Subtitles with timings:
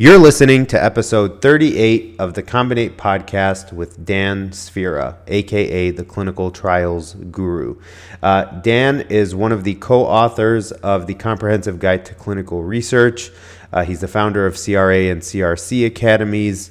[0.00, 6.50] You're listening to episode 38 of the Combinate podcast with Dan Sfera, aka the Clinical
[6.50, 7.78] Trials Guru.
[8.22, 13.30] Uh, Dan is one of the co authors of the Comprehensive Guide to Clinical Research.
[13.74, 16.70] Uh, he's the founder of CRA and CRC Academies.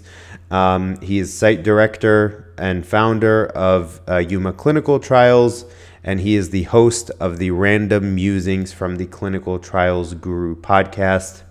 [0.49, 5.65] Um, he is site director and founder of uh, Yuma Clinical Trials,
[6.03, 11.43] and he is the host of the Random Musings from the Clinical Trials Guru podcast.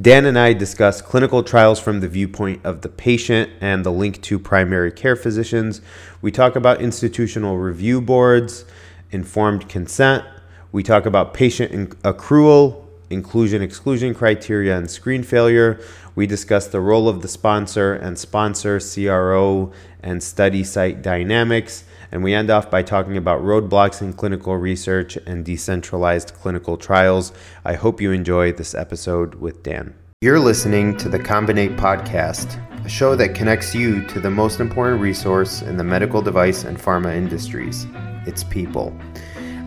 [0.00, 4.22] Dan and I discuss clinical trials from the viewpoint of the patient and the link
[4.22, 5.80] to primary care physicians.
[6.22, 8.64] We talk about institutional review boards,
[9.10, 10.24] informed consent.
[10.70, 15.80] We talk about patient accrual, inclusion exclusion criteria, and screen failure.
[16.14, 21.82] We discuss the role of the sponsor and sponsor, CRO, and study site dynamics.
[22.10, 27.32] And we end off by talking about roadblocks in clinical research and decentralized clinical trials.
[27.64, 29.94] I hope you enjoy this episode with Dan.
[30.20, 35.00] You're listening to the Combinate Podcast, a show that connects you to the most important
[35.00, 37.86] resource in the medical device and pharma industries
[38.26, 38.96] its people.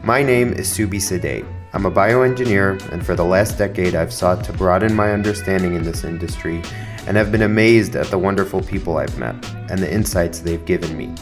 [0.03, 1.45] My name is Subhi Saadeh.
[1.73, 5.83] I'm a bioengineer, and for the last decade, I've sought to broaden my understanding in
[5.83, 6.61] this industry
[7.07, 9.35] and have been amazed at the wonderful people I've met
[9.69, 11.13] and the insights they've given me.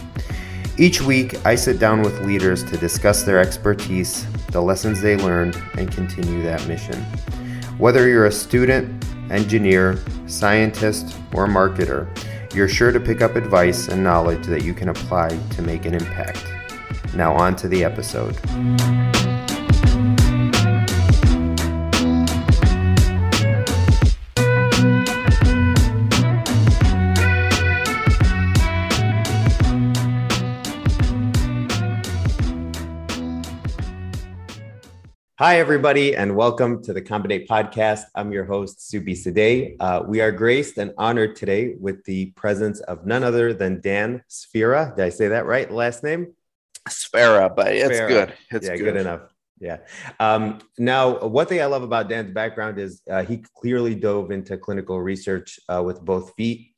[0.80, 5.62] Each week, I sit down with leaders to discuss their expertise, the lessons they learned,
[5.78, 6.96] and continue that mission.
[7.78, 12.08] Whether you're a student, engineer, scientist, or marketer,
[12.56, 15.96] you're sure to pick up advice and knowledge that you can apply to make an
[15.96, 16.48] impact.
[17.14, 18.38] Now, on to the episode.
[35.40, 38.02] Hi, everybody, and welcome to the Combinate Podcast.
[38.14, 39.78] I'm your host, Subhi Saadeh.
[39.80, 44.22] Uh, we are graced and honored today with the presence of none other than Dan
[44.30, 44.94] Sfera.
[44.98, 45.72] Did I say that right?
[45.72, 46.34] Last name?
[46.90, 48.08] Sfera, but it's Sfera.
[48.10, 48.34] good.
[48.52, 48.84] It's yeah, good.
[48.84, 49.22] good enough.
[49.62, 49.78] Yeah.
[50.20, 54.58] Um, now, one thing I love about Dan's background is uh, he clearly dove into
[54.58, 56.74] clinical research uh, with both feet,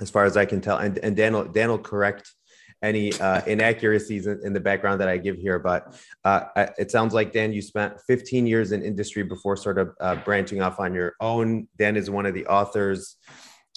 [0.00, 0.76] as far as I can tell.
[0.76, 2.34] And, and Dan, will, Dan will correct
[2.82, 6.44] any uh, inaccuracies in, in, the background that I give here, but uh,
[6.78, 10.62] it sounds like Dan, you spent 15 years in industry before sort of uh, branching
[10.62, 11.68] off on your own.
[11.76, 13.16] Dan is one of the authors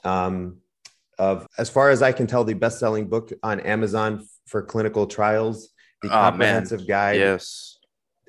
[0.05, 0.57] um,
[1.19, 5.69] of, as far as I can tell, the best-selling book on Amazon for clinical trials,
[6.01, 6.87] the oh, comprehensive man.
[6.87, 7.79] guide yes.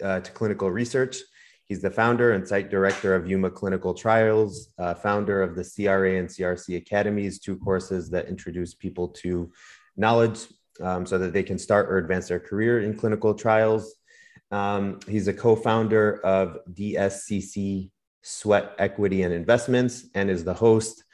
[0.03, 1.19] Uh, to clinical research.
[1.67, 6.19] He's the founder and site director of Yuma Clinical Trials, uh, founder of the CRA
[6.19, 9.51] and CRC Academies, two courses that introduce people to
[9.97, 10.41] knowledge
[10.81, 13.95] um, so that they can start or advance their career in clinical trials.
[14.51, 17.91] Um, he's a co founder of DSCC
[18.23, 21.05] Sweat Equity and Investments and is the host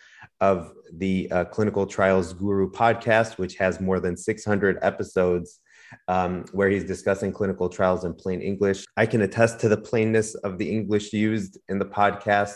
[0.40, 5.60] of the uh, Clinical Trials Guru podcast, which has more than 600 episodes.
[6.06, 8.84] Um, where he's discussing clinical trials in plain English.
[8.96, 12.54] I can attest to the plainness of the English used in the podcast.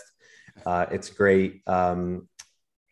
[0.65, 1.61] Uh, it's great.
[1.67, 2.29] Um,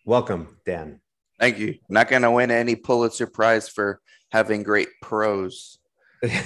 [0.04, 1.00] welcome, Dan.
[1.42, 1.78] Thank you.
[1.88, 5.78] Not going to win any Pulitzer Prize for having great prose,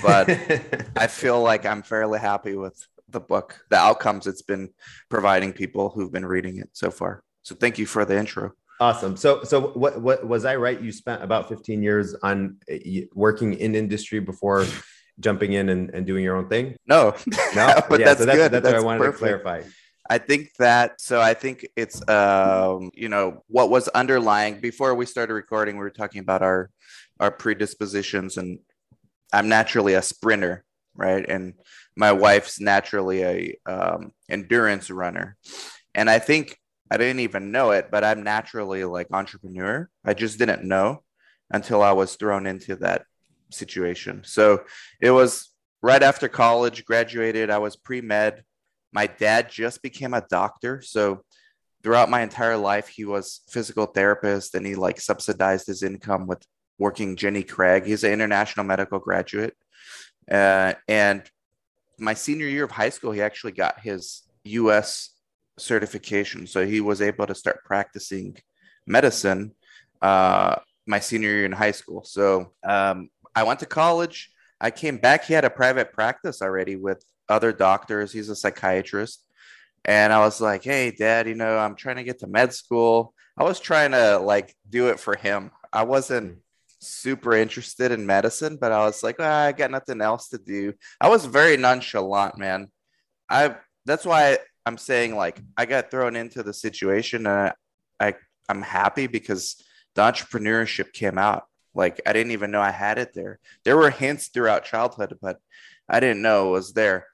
[0.03, 0.31] but
[0.97, 4.71] I feel like I'm fairly happy with the book, the outcomes it's been
[5.11, 7.23] providing people who've been reading it so far.
[7.43, 8.53] So thank you for the intro.
[8.81, 9.19] Awesome.
[9.19, 10.81] So, so what, what was I right?
[10.81, 12.77] You spent about 15 years on uh,
[13.13, 14.65] working in industry before
[15.21, 16.75] jumping in and, and doing your own thing?
[16.87, 17.15] No,
[17.55, 18.51] no, but yeah, that's, so that's good.
[18.51, 19.19] That's, that's, what I wanted perfect.
[19.19, 19.63] to clarify.
[20.09, 25.07] I think that so I think it's um you know what was underlying before we
[25.07, 26.71] started recording we were talking about our
[27.21, 28.59] our predispositions and
[29.33, 30.65] I'm naturally a sprinter
[30.97, 31.29] right?
[31.29, 31.55] And
[31.97, 35.37] my wife's naturally a um, endurance runner.
[35.95, 36.59] And I think
[36.91, 39.89] I didn't even know it but I'm naturally like entrepreneur.
[40.05, 41.03] I just didn't know
[41.51, 43.05] until I was thrown into that
[43.51, 44.23] situation.
[44.25, 44.65] So
[45.01, 45.51] it was
[45.83, 48.43] right after college graduated I was pre-med
[48.97, 50.81] my dad just became a doctor.
[50.81, 51.21] So
[51.83, 56.43] throughout my entire life, he was physical therapist and he like subsidized his income with
[56.79, 57.85] working Jenny Craig.
[57.85, 59.55] He's an international medical graduate.
[60.31, 61.23] Uh, and
[61.99, 65.11] my senior year of high school, he actually got his US
[65.59, 66.47] certification.
[66.47, 68.39] So he was able to start practicing
[68.87, 69.53] medicine
[70.01, 70.57] uh,
[70.87, 72.03] my senior year in high school.
[72.05, 74.31] So um, I went to college.
[74.59, 75.27] I came back.
[75.27, 78.13] He had a private practice already with other doctors.
[78.13, 79.25] He's a psychiatrist.
[79.85, 83.15] And I was like, hey, dad, you know, I'm trying to get to med school.
[83.39, 85.51] I was trying to like do it for him.
[85.73, 86.39] I wasn't
[86.81, 90.73] super interested in medicine, but I was like, ah, I got nothing else to do.
[91.01, 92.69] I was very nonchalant, man.
[93.29, 97.53] I that's why I'm saying like I got thrown into the situation and
[98.01, 98.15] I, I
[98.49, 99.63] I'm happy because
[99.95, 101.45] the entrepreneurship came out.
[101.75, 103.39] Like I didn't even know I had it there.
[103.65, 105.39] There were hints throughout childhood, but
[105.89, 107.07] I didn't know it was there.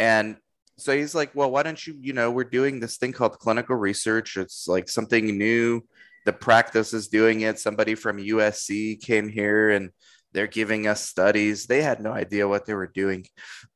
[0.00, 0.36] And
[0.78, 3.76] so he's like, well, why don't you, you know, we're doing this thing called clinical
[3.76, 4.38] research.
[4.38, 5.82] It's like something new.
[6.24, 7.58] The practice is doing it.
[7.58, 9.90] Somebody from USC came here and
[10.32, 11.66] they're giving us studies.
[11.66, 13.26] They had no idea what they were doing.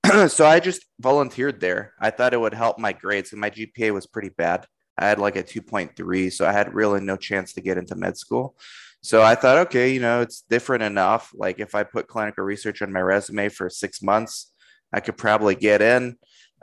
[0.29, 1.93] so I just volunteered there.
[2.01, 4.67] I thought it would help my grades, and my GPA was pretty bad.
[4.97, 8.17] I had like a 2.3, so I had really no chance to get into med
[8.17, 8.57] school.
[9.03, 11.33] So I thought, okay, you know, it's different enough.
[11.35, 14.54] Like if I put clinical research on my resume for six months,
[14.95, 16.17] I could probably get in.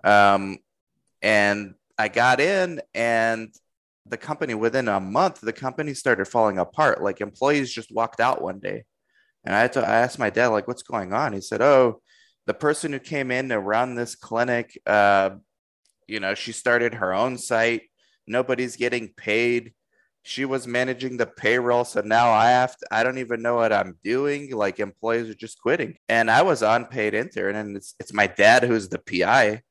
[0.03, 0.57] Um,
[1.21, 3.53] and I got in, and
[4.07, 7.03] the company within a month, the company started falling apart.
[7.03, 8.85] Like employees just walked out one day.
[9.45, 11.33] And I had to I asked my dad, like, what's going on?
[11.33, 12.01] He said, Oh,
[12.47, 15.31] the person who came in to run this clinic, uh,
[16.07, 17.83] you know, she started her own site
[18.27, 19.73] nobody's getting paid
[20.23, 23.73] she was managing the payroll so now i have to i don't even know what
[23.73, 25.97] i'm doing like employees are just quitting.
[26.09, 29.61] And i was unpaid intern and it's it's my dad who's the pi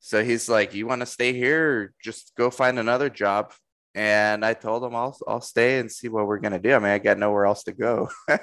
[0.00, 1.92] so he's like you want to stay here?
[2.02, 3.52] Just go find another job.
[3.94, 6.74] And i told him i'll i'll stay and see what we're going to do.
[6.74, 8.08] I mean i got nowhere else to go.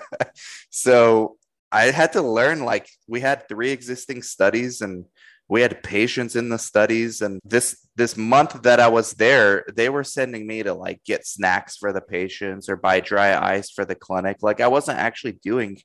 [0.69, 1.37] So
[1.71, 5.05] i had to learn like we had three existing studies and
[5.47, 9.89] we had patients in the studies and this this month that i was there they
[9.89, 13.85] were sending me to like get snacks for the patients or buy dry ice for
[13.85, 14.37] the clinic.
[14.41, 15.79] Like i wasn't actually doing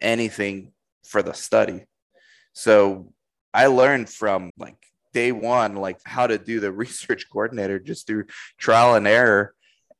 [0.00, 0.72] anything
[1.06, 1.84] for the study.
[2.52, 3.12] So
[3.54, 4.76] i learned from like
[5.14, 8.26] day one like how to do the research coordinator just through
[8.58, 9.54] trial and error.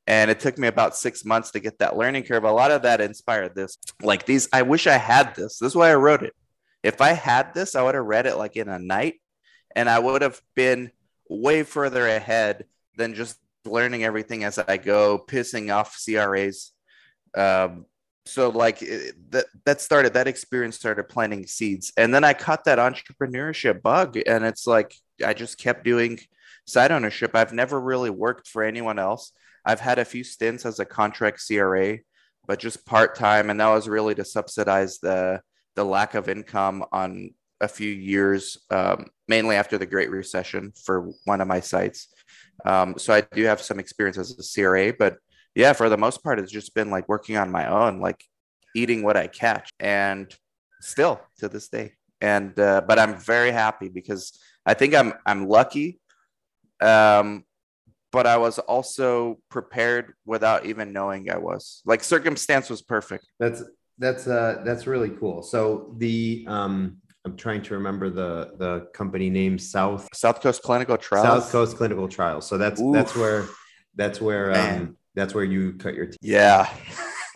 [0.05, 2.43] And it took me about six months to get that learning curve.
[2.43, 5.57] A lot of that inspired this like these i wish i had this.
[5.57, 6.33] This is why i wrote it
[6.83, 9.15] if I had this, I would have read it like in a night
[9.75, 10.91] and I would have been
[11.29, 12.65] way further ahead
[12.97, 16.71] than just learning everything as I go, pissing off CRAs.
[17.35, 17.85] Um,
[18.29, 18.79] so like
[19.29, 24.19] that that started that experience started planting seeds and then i caught that entrepreneurship bug
[24.27, 24.93] and it's like
[25.25, 26.19] i just kept doing
[26.67, 29.31] side ownership i've never really worked for anyone else
[29.65, 31.97] i've had a few stints as a contract cra
[32.45, 35.41] but just part-time and that was really to subsidize the
[35.79, 37.31] the lack of income on
[37.61, 42.13] a few years, um, mainly after the Great Recession for one of my sites.
[42.65, 45.15] Um, so I do have some experience as a CRA, but
[45.55, 48.21] yeah, for the most part, it's just been like working on my own, like
[48.75, 50.35] eating what I catch, and
[50.81, 51.93] still to this day.
[52.19, 56.01] And uh, but I'm very happy because I think I'm I'm lucky.
[56.81, 57.45] Um,
[58.11, 61.81] but I was also prepared without even knowing I was.
[61.85, 63.25] Like circumstance was perfect.
[63.39, 63.63] That's
[63.99, 65.43] that's uh that's really cool.
[65.43, 70.97] So the um I'm trying to remember the the company name South South Coast Clinical
[70.97, 71.43] Trials.
[71.43, 72.47] South Coast Clinical Trials.
[72.47, 72.93] So that's Oof.
[72.93, 73.45] that's where
[73.95, 76.17] that's where um that's where you cut your teeth.
[76.21, 76.73] Yeah.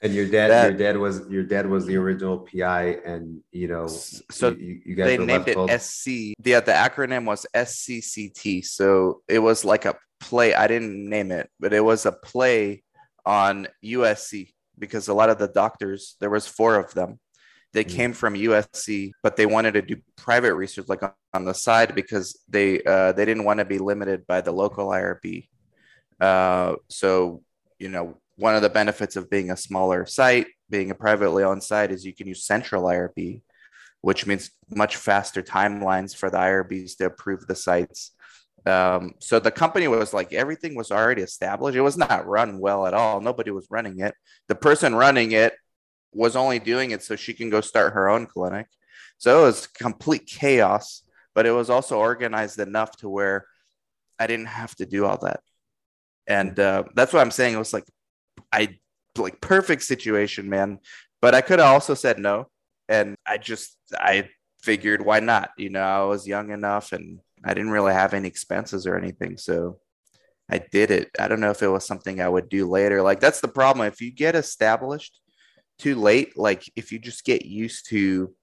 [0.00, 3.68] and your dad that, your dad was your dad was the original PI and you
[3.68, 5.70] know so you, you guys they named it called...
[5.70, 6.34] SC.
[6.44, 8.64] Yeah, the acronym was SCCT.
[8.64, 10.54] So it was like a play.
[10.54, 12.82] I didn't name it, but it was a play
[13.24, 14.52] on USC
[14.82, 17.20] because a lot of the doctors, there was four of them,
[17.72, 21.44] they mm came from USC, but they wanted to do private research like on, on
[21.44, 25.48] the side because they uh, they didn't want to be limited by the local IRB.
[26.20, 27.42] Uh, so
[27.78, 31.62] you know one of the benefits of being a smaller site, being a privately owned
[31.62, 33.40] site, is you can use central IRB,
[34.00, 38.10] which means much faster timelines for the IRBs to approve the sites.
[38.64, 41.76] Um, so the company was like everything was already established.
[41.76, 43.20] It was not run well at all.
[43.20, 44.14] Nobody was running it.
[44.48, 45.54] The person running it
[46.12, 48.66] was only doing it so she can go start her own clinic.
[49.18, 51.02] So it was complete chaos,
[51.34, 53.46] but it was also organized enough to where
[54.18, 55.40] I didn't have to do all that.
[56.26, 57.54] And uh, that's what I'm saying.
[57.54, 57.84] It was like
[58.52, 58.78] I
[59.16, 60.78] like perfect situation, man.
[61.20, 62.48] But I could have also said no,
[62.88, 64.28] and I just I
[64.62, 65.50] figured why not?
[65.56, 69.36] You know, I was young enough and I didn't really have any expenses or anything.
[69.36, 69.78] So
[70.50, 71.10] I did it.
[71.18, 73.02] I don't know if it was something I would do later.
[73.02, 73.86] Like that's the problem.
[73.86, 75.18] If you get established
[75.78, 78.34] too late, like if you just get used to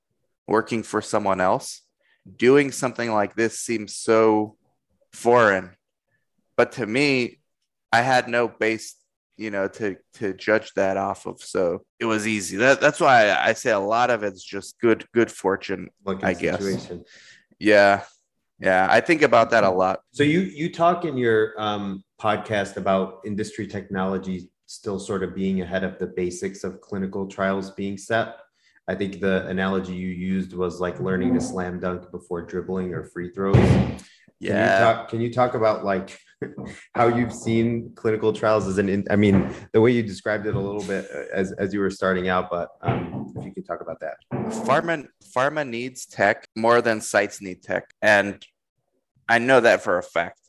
[0.48, 1.82] working for someone else,
[2.38, 4.58] doing something like this seems so
[5.14, 5.72] foreign.
[6.58, 7.40] But to me,
[7.92, 8.96] I had no base,
[9.38, 11.42] you know, to to judge that off of.
[11.42, 12.58] So it was easy.
[12.58, 16.34] That, that's why I, I say a lot of it's just good good fortune, I
[16.34, 16.60] guess.
[16.60, 17.06] Situation.
[17.60, 18.04] Yeah.
[18.60, 20.02] Yeah, I think about that a lot.
[20.12, 25.62] So you you talk in your um, podcast about industry technology still sort of being
[25.62, 28.36] ahead of the basics of clinical trials being set.
[28.88, 33.04] I think the analogy you used was like learning to slam dunk before dribbling or
[33.06, 33.56] free throws.
[33.56, 33.98] Can
[34.42, 34.80] you Yeah.
[34.80, 36.20] talk, can you talk about like
[36.96, 40.56] how you've seen clinical trials as an, in, I mean, the way you described it
[40.56, 43.66] a little bit uh, as, as you were starting out, but um, if you could
[43.66, 44.16] talk about that.
[44.66, 45.06] pharma
[45.36, 48.46] pharma needs tech more than sites need tech and
[49.28, 50.40] i know that for a fact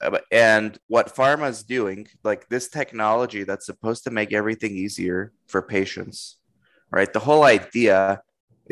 [0.00, 5.32] Uh, and what pharma is doing like this technology that's supposed to make everything easier
[5.46, 6.38] for patients
[6.90, 8.20] right the whole idea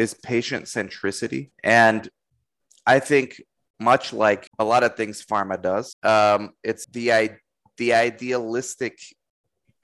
[0.02, 2.08] is patient centricity and
[2.86, 3.28] i think
[3.80, 7.30] much like a lot of things pharma does um, it's the
[7.76, 8.98] the idealistic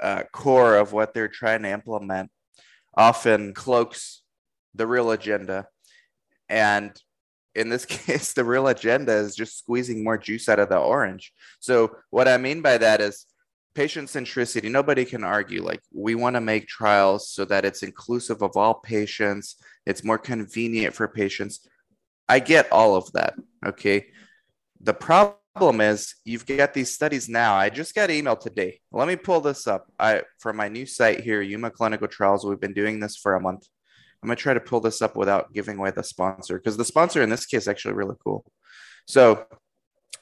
[0.01, 2.31] uh, core of what they're trying to implement
[2.97, 4.23] often cloaks
[4.75, 5.67] the real agenda.
[6.49, 6.93] And
[7.55, 11.33] in this case, the real agenda is just squeezing more juice out of the orange.
[11.61, 13.27] So, what I mean by that is
[13.75, 14.71] patient centricity.
[14.71, 15.63] Nobody can argue.
[15.63, 20.19] Like, we want to make trials so that it's inclusive of all patients, it's more
[20.19, 21.67] convenient for patients.
[22.29, 23.35] I get all of that.
[23.65, 24.07] Okay.
[24.81, 27.55] The problem is you've got these studies now.
[27.55, 28.81] I just got an email today.
[28.93, 29.87] Let me pull this up.
[29.99, 32.45] I from my new site here, Yuma Clinical Trials.
[32.45, 33.67] We've been doing this for a month.
[34.23, 37.23] I'm gonna try to pull this up without giving away the sponsor because the sponsor
[37.23, 38.45] in this case is actually really cool.
[39.07, 39.47] So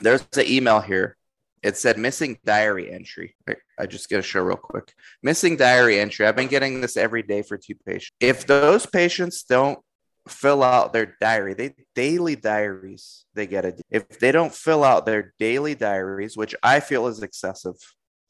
[0.01, 1.17] there's an email here.
[1.63, 3.35] It said missing diary entry.
[3.79, 4.93] I, just gotta show real quick.
[5.23, 6.27] Missing diary entry.
[6.27, 8.11] I've been getting this every day for two patients.
[8.21, 9.79] If those patients don't
[10.29, 13.81] fill out their diary, they daily diaries they get it.
[13.91, 17.77] If they don't fill out their daily diaries, which I feel is excessive,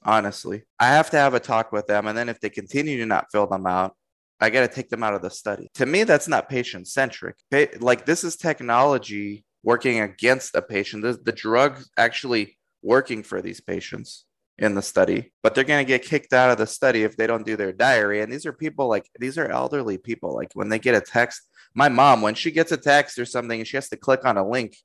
[0.02, 2.06] honestly, I have to have a talk with them.
[2.06, 3.94] And then if they continue to not fill them out,
[4.40, 5.68] I got to take them out of the study.
[5.74, 7.36] To me, that's not patient centric.
[7.80, 11.02] Like this is technology working against a patient.
[11.02, 14.26] The, the drug actually working for these patients
[14.58, 17.26] in the study, but they're going to get kicked out of the study if they
[17.26, 18.20] don't do their diary.
[18.20, 20.34] And these are people like these are elderly people.
[20.34, 21.42] Like when they get a text,
[21.75, 24.37] my mom, when she gets a text or something and she has to click on
[24.37, 24.76] a link,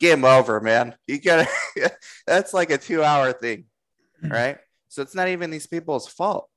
[0.00, 0.94] game over, man.
[1.06, 1.48] You gotta,
[2.26, 3.64] that's like a two hour thing,
[4.22, 4.32] mm-hmm.
[4.32, 4.58] right?
[4.88, 6.48] So it's not even these people's fault.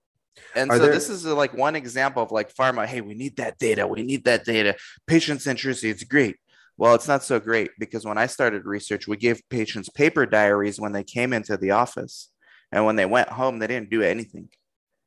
[0.56, 2.86] And Are so there- this is uh, like one example of like pharma.
[2.86, 3.86] Hey, we need that data.
[3.86, 4.76] We need that data.
[5.06, 5.92] Patient centricity.
[5.92, 6.38] It's great.
[6.78, 10.80] Well, it's not so great because when I started research, we gave patients paper diaries
[10.80, 12.31] when they came into the office.
[12.72, 14.50] And when they went home, they didn't do anything.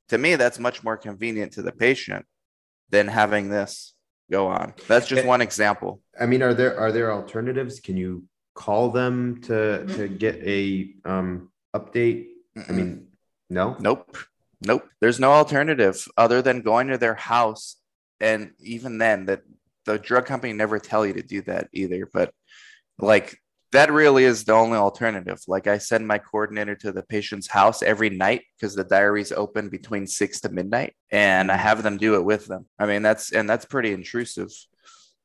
[0.08, 2.26] To me, that's much more convenient to the patient
[2.90, 3.94] than having this
[4.30, 4.74] go on.
[4.86, 6.00] That's just Eh, one example.
[6.20, 7.80] I mean, are there, are there alternatives?
[7.80, 12.26] Can you call them to, to get a um, update?
[12.68, 13.08] I mean,
[13.50, 13.76] no?
[13.80, 14.16] Nope.
[14.66, 14.88] Nope.
[15.00, 17.76] There's no alternative other than going to their house.
[18.20, 19.42] And even then, that
[19.84, 22.08] the drug company never tell you to do that either.
[22.10, 22.32] But
[22.98, 23.38] like
[23.74, 25.40] that really is the only alternative.
[25.48, 29.68] Like I send my coordinator to the patient's house every night because the diary's open
[29.68, 32.66] between six to midnight and I have them do it with them.
[32.78, 34.50] I mean, that's and that's pretty intrusive.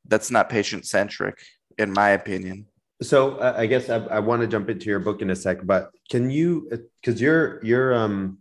[0.06, 1.38] That's not patient centric,
[1.78, 2.66] in my opinion.
[3.02, 5.58] So uh, I guess I, I want to jump into your book in a sec,
[5.64, 6.68] but can you,
[7.00, 8.38] because your your um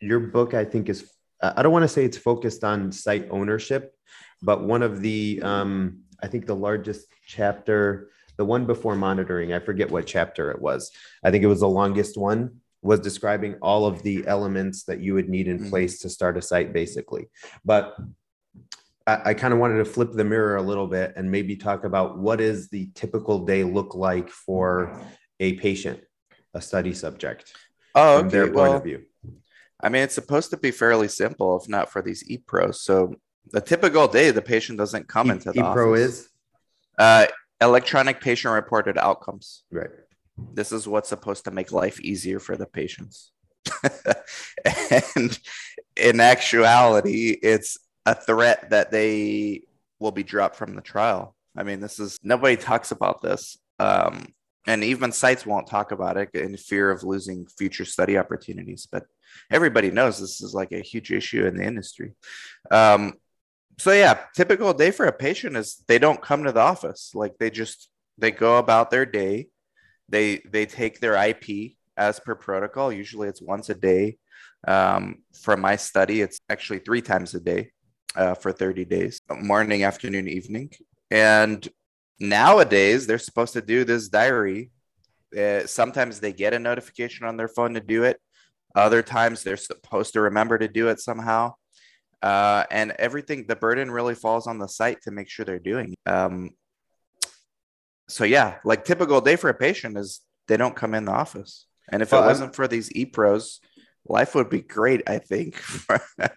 [0.00, 1.10] your book I think is
[1.42, 3.94] I don't want to say it's focused on site ownership,
[4.42, 8.10] but one of the um I think the largest chapter,
[8.40, 10.90] the one before monitoring, I forget what chapter it was.
[11.22, 12.40] I think it was the longest one
[12.80, 15.68] was describing all of the elements that you would need in Mhm.
[15.68, 17.28] place to start a site basically.
[17.66, 17.94] But
[19.06, 21.84] I, I kind of wanted to flip the mirror a little bit and maybe talk
[21.84, 24.98] about what does the typical day look like for
[25.38, 26.00] a patient,
[26.54, 27.52] a study subject,
[27.94, 29.00] Oh, from their point Well, of view.
[29.82, 32.76] I mean, it's supposed to be fairly simple, if not for these ePros.
[32.76, 33.16] So
[33.50, 36.08] the typical day, the patient doesn't come into the ePro office.
[36.20, 36.28] is
[36.98, 37.26] uh,
[37.60, 39.64] electronic patient reported outcomes.
[39.70, 39.90] right.
[40.54, 43.30] This is what's supposed to make life easier for the patients.
[45.14, 45.38] and
[45.96, 47.76] in actuality, it's
[48.06, 49.62] a threat that they
[49.98, 51.36] will be dropped from the trial.
[51.56, 53.58] I mean, this is nobody talks about this.
[53.78, 54.28] Um,
[54.66, 58.86] and even sites won't talk about it in fear of losing future study opportunities.
[58.90, 59.04] But
[59.50, 62.12] everybody knows this is like a huge issue in the industry.
[62.70, 63.14] Um,
[63.80, 67.12] so yeah, typical day for a patient is they don't come to the office.
[67.14, 69.48] Like they just they go about their day.
[70.08, 72.92] They they take their IP as per protocol.
[72.92, 74.18] Usually it's once a day.
[74.68, 77.72] Um, from my study, it's actually three times a day
[78.14, 80.70] uh, for 30 days, morning, afternoon, evening.
[81.10, 81.66] And
[82.18, 84.70] nowadays they're supposed to do this diary.
[85.36, 88.20] Uh, sometimes they get a notification on their phone to do it.
[88.74, 91.54] Other times they're supposed to remember to do it somehow.
[92.22, 95.94] Uh, and everything, the burden really falls on the site to make sure they're doing.
[95.94, 96.10] it.
[96.10, 96.50] Um,
[98.08, 101.66] so yeah, like typical day for a patient is they don't come in the office.
[101.90, 103.60] And if Well, it I'm- wasn't for these e-pros,
[104.06, 105.60] life would be great, I think.
[106.18, 106.28] I'll,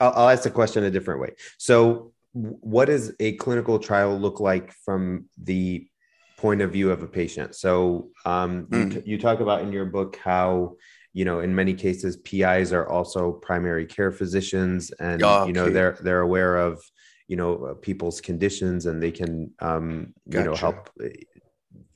[0.00, 1.30] I'll ask the question a different way.
[1.58, 5.88] So, what does a clinical trial look like from the
[6.36, 7.54] point of view of a patient.
[7.54, 8.94] So um, Mm.
[8.94, 10.76] you, t- you talk about in your book how
[11.16, 15.96] you know in many cases PIs are also primary care physicians, and you know they're
[16.02, 16.78] they're aware of
[17.26, 20.90] you know uh, people's conditions, and they can um, you know help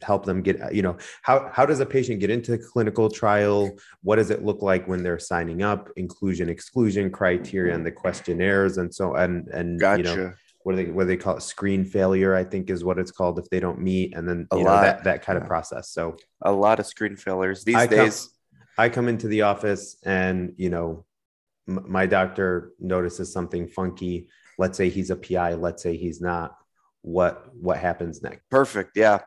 [0.00, 3.70] help them get you know how how does a patient get into the clinical trial?
[4.02, 5.90] What does it look like when they're signing up?
[5.96, 9.98] Inclusion exclusion criteria and the questionnaires and so and and Gotcha.
[9.98, 11.42] you know what do they what do they call it?
[11.42, 14.56] Screen failure i think is what it's called if they don't meet and then A
[14.56, 15.42] you know lot, that that kind yeah.
[15.42, 15.90] of process.
[15.90, 18.30] So a lot of screen failures these I days.
[18.80, 21.04] I come into the office and you know
[21.68, 26.56] m- my doctor notices something funky let's say he's a pi let's say he's not
[27.02, 28.96] what what happens next Perfect.
[28.96, 29.20] Yeah.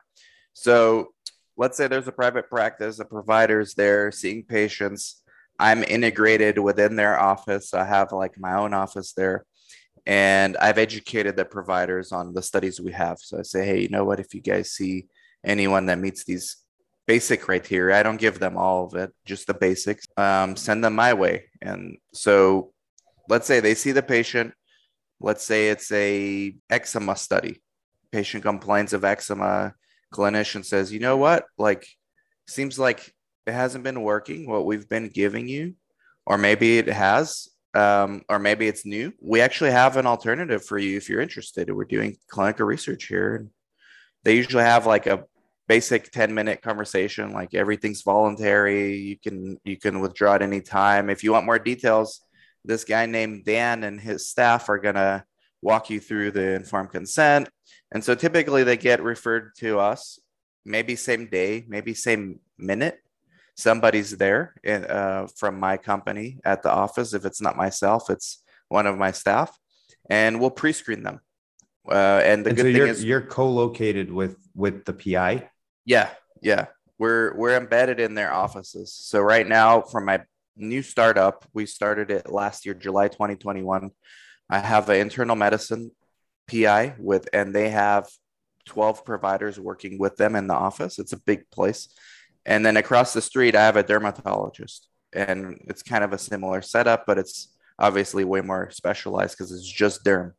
[0.52, 1.08] So
[1.56, 5.22] let's say there's a private practice, a provider's there seeing patients.
[5.58, 7.74] I'm integrated within their office.
[7.74, 9.44] I have like my own office there.
[10.06, 13.18] And I've educated the providers on the studies we have.
[13.20, 14.20] So I say, hey, you know what?
[14.20, 15.06] If you guys see
[15.44, 16.56] anyone that meets these
[17.06, 20.94] basic criteria, I don't give them all of it, just the basics, um, send them
[20.94, 21.44] my way.
[21.60, 22.72] And so
[23.28, 24.54] let's say they see the patient.
[25.20, 27.62] Let's say it's a eczema study.
[28.12, 29.74] Patient complains of eczema.
[30.12, 31.44] Clinician says you know what?
[31.58, 31.86] Like
[32.46, 33.12] seems like
[33.46, 35.74] it hasn't been working what we've been giving you
[36.26, 39.12] or maybe it has um, or maybe it's new.
[39.20, 41.70] We actually have an alternative for you if you're interested.
[41.70, 43.50] We're doing clinical research here and
[44.22, 45.24] they usually have like a
[45.66, 51.08] basic 10 minute conversation like everything's voluntary you can you can withdraw at any time
[51.08, 52.20] if you want more details
[52.64, 55.24] this guy named dan and his staff are going to
[55.62, 57.48] walk you through the informed consent
[57.94, 60.18] and so typically they get referred to us,
[60.64, 62.98] maybe same day, maybe same minute.
[63.56, 67.14] Somebody's there in, uh, from my company at the office.
[67.14, 69.56] If it's not myself, it's one of my staff,
[70.10, 71.20] and we'll pre-screen them.
[71.88, 75.48] Uh, and the and good so thing you're is, you're co-located with with the pi
[75.84, 76.10] yeah,
[76.40, 76.66] yeah,
[76.98, 78.92] we're we're embedded in their offices.
[78.92, 80.22] So right now, for my
[80.56, 83.90] new startup, we started it last year, July 2021.
[84.50, 85.90] I have an internal medicine
[86.50, 88.08] PI with, and they have
[88.66, 90.98] 12 providers working with them in the office.
[90.98, 91.88] It's a big place.
[92.46, 96.60] And then across the street, I have a dermatologist, and it's kind of a similar
[96.62, 100.32] setup, but it's obviously way more specialized because it's just derm.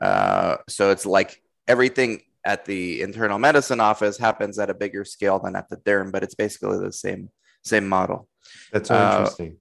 [0.00, 5.38] Uh, so it's like everything at the internal medicine office happens at a bigger scale
[5.38, 7.30] than at the derm, but it's basically the same
[7.62, 8.28] same model.
[8.72, 9.56] that's so Uh, interesting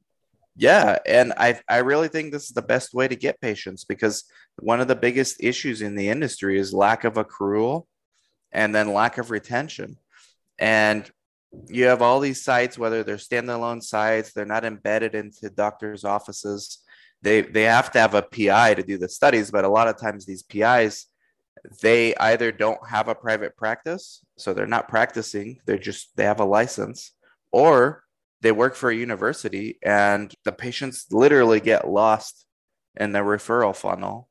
[0.55, 4.25] Yeah, and I I really think this is the best way to get patients because
[4.59, 7.85] one of the biggest issues in the industry is lack of accrual
[8.51, 9.97] and then lack of retention.
[10.57, 11.09] And
[11.67, 16.79] you have all these sites, whether they're standalone sites, they're not embedded into doctors' offices.
[17.21, 19.97] They they have to have a PI to do the studies, but a lot of
[19.97, 21.05] times these PIs
[21.81, 26.39] they either don't have a private practice, so they're not practicing, they're just they have
[26.39, 27.13] a license,
[27.51, 28.03] or
[28.41, 32.45] they work for a university and the patients literally get lost
[32.95, 34.29] in the referral funnel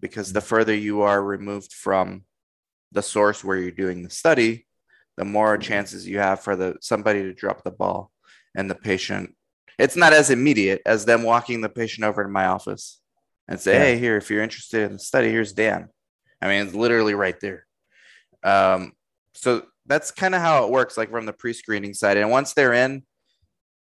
[0.00, 0.46] because the mm-hmm.
[0.46, 2.24] further you are removed from
[2.92, 4.66] the source where you're doing the study
[5.16, 5.62] the more mm-hmm.
[5.62, 8.10] chances you have for the somebody to drop the ball
[8.56, 9.34] and the patient
[9.78, 13.00] it's not as immediate as them walking the patient over to my office
[13.48, 13.84] and say Yeah.
[13.84, 15.88] hey here if you're interested in the study here's dan
[16.40, 17.66] i mean it's literally right there.
[18.42, 18.92] Um,
[19.34, 22.16] so that's kind of how it works like from the pre-screening side.
[22.16, 23.02] And once they're in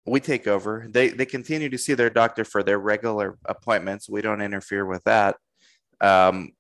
[0.07, 0.87] we take over.
[0.89, 4.09] They they continue to see their doctor for their regular appointments.
[4.09, 5.37] We don't interfere with that.
[6.01, 6.53] Um,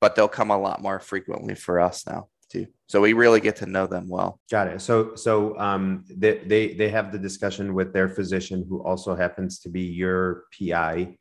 [0.00, 2.66] but they'll come a lot more frequently for us now too.
[2.86, 4.40] So we really get to know them well.
[4.50, 4.80] Got it.
[4.80, 9.60] So so um they they they have the discussion with their physician who also happens
[9.60, 11.16] to be your PI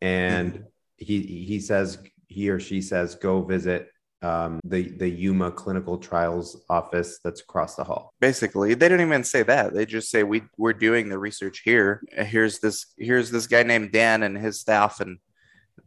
[0.00, 0.64] and
[0.96, 3.90] he he says he or she says go visit
[4.22, 8.12] um the the Yuma clinical trials office that's across the hall.
[8.20, 9.72] basically they don't even say that.
[9.74, 12.02] They just say we we're doing the research here.
[12.12, 15.18] Here's this here's this guy named dan and his staff and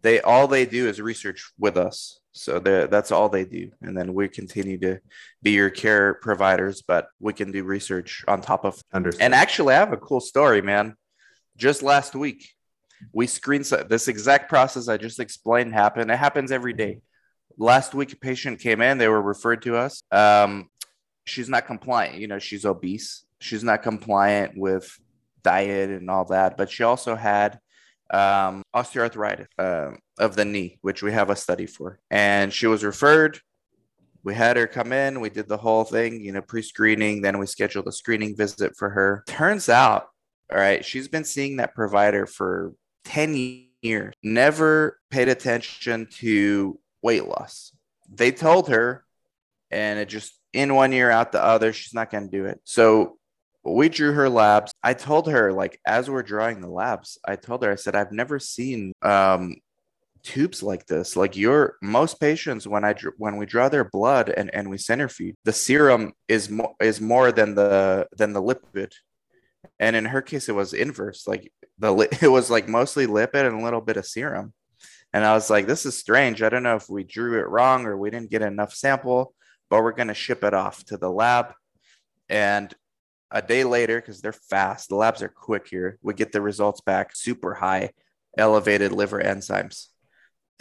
[0.02, 2.22] they all they do is research with us.
[2.32, 3.72] So that's all they do.
[3.82, 5.00] And then we continue to
[5.44, 8.82] be your care providers but we can do research on top of.
[8.94, 9.24] Understood.
[9.24, 10.96] and actually i have a cool story man.
[11.58, 12.50] Just last week
[13.14, 17.00] we screen this exact process i just explained happened it happens every day.
[17.58, 20.04] Last week a patient came in they were referred to us.
[20.12, 20.70] Um,
[21.26, 23.26] she's not compliant you know she's obese.
[23.40, 24.98] She's not compliant with
[25.44, 27.60] diet and all that but she also had
[28.12, 32.00] um, osteoarthritis uh, of the knee which we have a study for.
[32.10, 33.40] And she was referred.
[34.24, 37.46] We had her come in we did the whole thing you know pre-screening then we
[37.48, 39.24] scheduled a screening visit for her.
[39.28, 40.08] Turns out
[40.52, 42.74] all right she's been seeing that provider for
[43.06, 47.72] 10 years never paid attention to weight loss
[48.14, 49.06] they told her
[49.72, 51.74] and it just in one year, out the other.
[51.74, 52.60] She's not going to do it.
[52.64, 53.18] So
[53.64, 54.74] we drew her labs.
[54.84, 58.12] I told her, like, as we're drawing the labs, I told her, I said, I've
[58.12, 59.56] never seen um,
[60.24, 61.16] tubes like this.
[61.16, 65.36] Like your most patients, when I when we draw their blood and and we centrifuge,
[65.46, 68.92] the serum is more is more than the than the lipid.
[69.82, 71.28] And in her case, it was inverse.
[71.28, 74.54] Like the it was like mostly lipid and a little bit of serum.
[75.12, 76.42] And I was like, this is strange.
[76.42, 79.34] I don't know if we drew it wrong or we didn't get enough sample,
[79.70, 81.54] but we're going to ship it off to the lab.
[82.30, 82.74] And
[83.30, 86.80] a day later, because they're fast, the labs are quick here, we get the results
[86.80, 87.92] back super high,
[88.38, 89.88] elevated liver enzymes.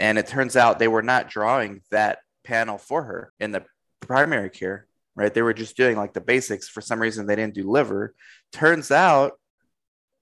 [0.00, 3.64] And it turns out they were not drawing that panel for her in the
[4.00, 5.32] primary care, right?
[5.32, 6.68] They were just doing like the basics.
[6.68, 8.14] For some reason, they didn't do liver.
[8.52, 9.32] Turns out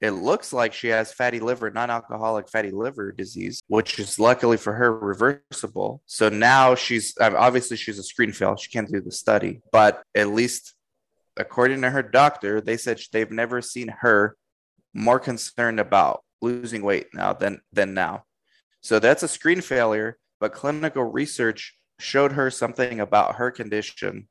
[0.01, 4.57] it looks like she has fatty liver, non alcoholic fatty liver disease, which is luckily
[4.57, 6.03] for her reversible.
[6.07, 8.57] So now she's obviously she's a screen fail.
[8.57, 10.75] She can't do the study, but at least
[11.37, 14.37] according to her doctor, they said they've never seen her
[14.95, 18.25] more concerned about losing weight now than than now.
[18.81, 24.29] So that's a screen failure, but clinical research showed her something about her condition.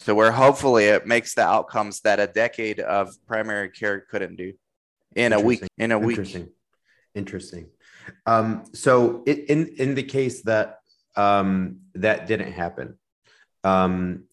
[0.00, 4.52] So where hopefully it makes the outcomes that a decade of primary care couldn't do
[5.14, 5.62] in a week.
[5.78, 6.18] In a week.
[6.18, 6.48] Interesting.
[7.14, 7.66] Interesting.
[8.26, 10.80] Um, so in in the case that
[11.16, 12.98] um, that didn't happen,
[13.64, 14.24] um,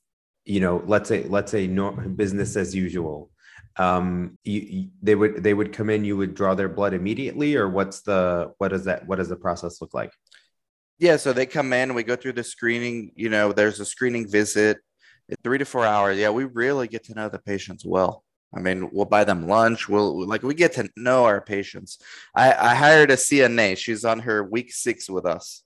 [0.45, 3.31] you know, let's say let's say no, business as usual.
[3.77, 6.05] Um, you, you, they would they would come in.
[6.05, 9.35] You would draw their blood immediately, or what's the what does that what does the
[9.35, 10.11] process look like?
[10.99, 11.95] Yeah, so they come in.
[11.95, 13.13] We go through the screening.
[13.15, 14.77] You know, there's a screening visit,
[15.43, 16.17] three to four hours.
[16.17, 18.23] Yeah, we really get to know the patients well.
[18.55, 19.89] I mean, we'll buy them lunch.
[19.89, 21.97] We'll like we get to know our patients.
[22.35, 23.77] I, I hired a CNA.
[23.77, 25.63] She's on her week six with us,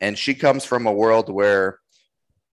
[0.00, 1.80] and she comes from a world where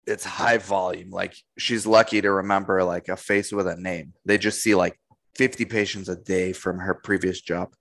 [0.08, 1.12] it's high volume.
[1.12, 4.14] Like she's lucky to remember like a face with a name.
[4.26, 5.00] They just see like
[5.36, 7.74] 50 patients a day from her previous job.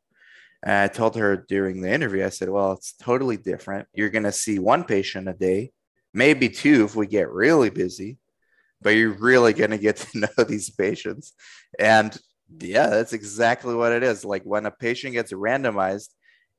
[0.62, 3.88] And I told her during the interview, I said, Well, it's totally different.
[3.94, 5.72] You're going to see one patient a day,
[6.12, 8.18] maybe two if we get really busy
[8.82, 11.32] but you're really going to get to know these patients.
[11.78, 12.16] And
[12.60, 14.24] yeah, that's exactly what it is.
[14.24, 16.08] Like when a patient gets randomized,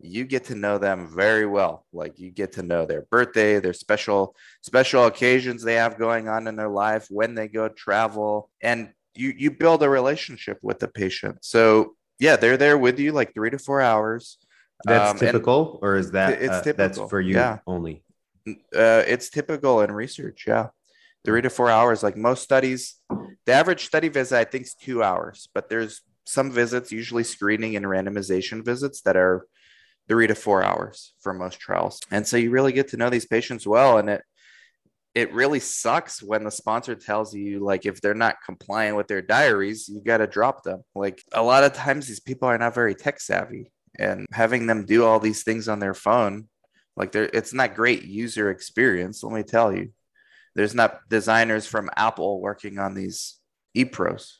[0.01, 1.85] you get to know them very well.
[1.91, 6.47] Like you get to know their birthday, their special special occasions they have going on
[6.47, 10.87] in their life, when they go travel, and you you build a relationship with the
[10.87, 11.39] patient.
[11.41, 14.37] So yeah, they're there with you like three to four hours.
[14.85, 16.87] That's um, typical, or is that it's uh, typical.
[16.87, 17.57] that's for you yeah.
[17.67, 18.01] only?
[18.47, 20.45] Uh, it's typical in research.
[20.47, 20.67] Yeah
[21.25, 22.03] three to four hours.
[22.03, 22.95] Like most studies,
[23.45, 27.75] the average study visit, I think, is two hours, but there's some visits, usually screening
[27.75, 29.45] and randomization visits, that are
[30.07, 31.99] three to four hours for most trials.
[32.11, 33.97] And so you really get to know these patients well.
[33.97, 34.23] And it,
[35.15, 39.21] it really sucks when the sponsor tells you like if they're not compliant with their
[39.21, 42.75] diaries you got to drop them like a lot of times these people are not
[42.75, 46.47] very tech savvy and having them do all these things on their phone
[46.95, 49.91] like it's not great user experience let me tell you
[50.55, 53.39] there's not designers from Apple working on these
[53.75, 54.33] ePros.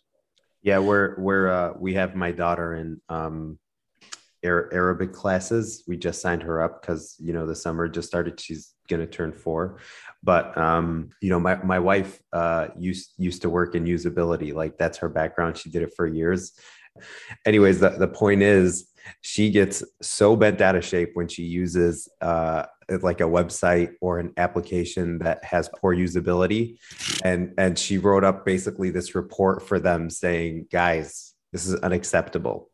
[0.62, 3.60] Yeah, we're we're uh, we have my daughter in um,
[4.44, 5.84] Arabic classes.
[5.88, 8.40] We just signed her up because you know the summer just started.
[8.40, 9.80] She's gonna turn four,
[10.24, 14.54] but um, you know my my wife uh, used used to work in usability.
[14.54, 15.58] Like that's her background.
[15.58, 16.54] She did it for years.
[17.46, 18.90] Anyways, the the point is
[19.22, 22.66] she gets so bent out of shape when she uses uh,
[23.02, 26.78] like a website or an application that has poor usability.
[27.24, 32.69] And and she wrote up basically this report for them saying guys this is unacceptable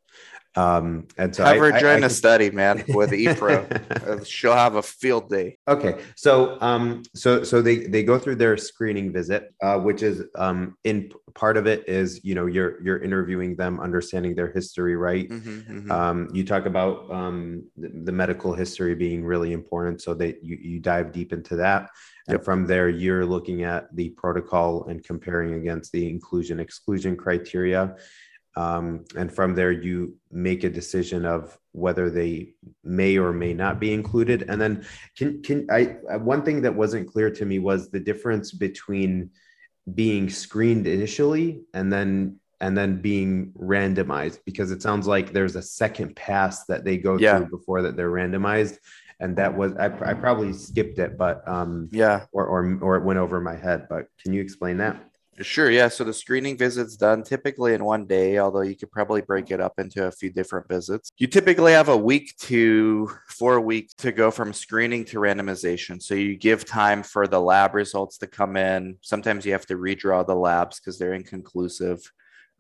[0.56, 3.70] um, and so have I, her join I, I, a study, man, with ePro.
[4.08, 5.58] Uh, she'll have a field day.
[5.68, 10.24] Okay, so um, so so they they go through their screening visit, uh, which is
[10.36, 14.96] um, in part of it is you know you're you're interviewing them, understanding their history,
[14.96, 15.30] right?
[15.30, 15.92] Mm-hmm, mm-hmm.
[15.92, 20.58] Um, you talk about um, the, the medical history being really important, so that you
[20.62, 21.90] you dive deep into that.
[22.28, 22.46] And yep.
[22.46, 27.98] from there, you're looking at the protocol and comparing against the inclusion exclusion criteria
[28.56, 33.80] um, and from there, you make a decision of whether they may or may not
[33.80, 34.46] be included.
[34.48, 34.86] And then,
[35.18, 35.98] can can I?
[36.18, 39.32] One thing that wasn't clear to me was the difference between
[39.94, 45.62] being screened initially and then and then being randomized because it sounds like there's a
[45.62, 47.38] second pass that they go yeah.
[47.38, 48.78] through before that they're randomized
[49.20, 53.04] and that was I, I probably skipped it but um yeah or, or or it
[53.04, 55.04] went over my head but can you explain that
[55.42, 55.90] Sure, yeah.
[55.90, 59.60] So the screening visit's done typically in one day, although you could probably break it
[59.60, 61.10] up into a few different visits.
[61.18, 66.02] You typically have a week to four weeks to go from screening to randomization.
[66.02, 68.98] So you give time for the lab results to come in.
[69.02, 72.00] Sometimes you have to redraw the labs because they're inconclusive.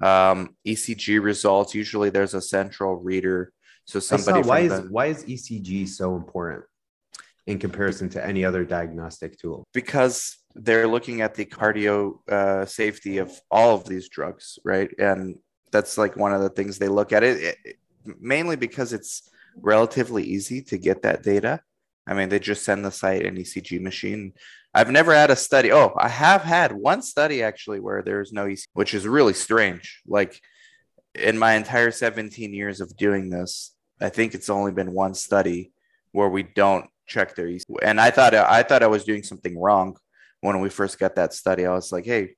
[0.03, 3.53] Um, ECG results, usually there's a central reader.
[3.85, 6.65] So somebody saw, why is the- why is ECG so important
[7.47, 9.63] in comparison to any other diagnostic tool?
[9.73, 14.89] because they're looking at the cardio uh, safety of all of these drugs, right?
[14.97, 15.37] And
[15.71, 17.77] that's like one of the things they look at it, it
[18.19, 21.59] mainly because it's relatively easy to get that data.
[22.07, 24.33] I mean, they just send the site an ECG machine.
[24.73, 25.71] I've never had a study.
[25.71, 30.01] Oh, I have had one study actually where there's no ECG, which is really strange.
[30.07, 30.39] Like
[31.13, 35.71] in my entire 17 years of doing this, I think it's only been one study
[36.11, 37.65] where we don't check their ECG.
[37.81, 39.97] And I thought I thought I was doing something wrong
[40.45, 41.65] when we first got that study.
[41.65, 42.35] I was like, hey,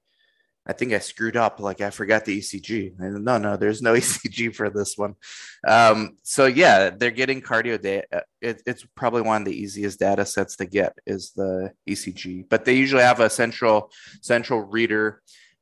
[0.65, 1.59] I think I screwed up.
[1.59, 2.99] Like I forgot the ECG.
[2.99, 5.15] And no, no, there's no ECG for this one.
[5.65, 8.23] Um, so yeah, they're getting cardio data.
[8.41, 12.65] It, it's probably one of the easiest data sets to get is the ECG, but
[12.65, 13.91] they usually have a central
[14.21, 15.21] central reader.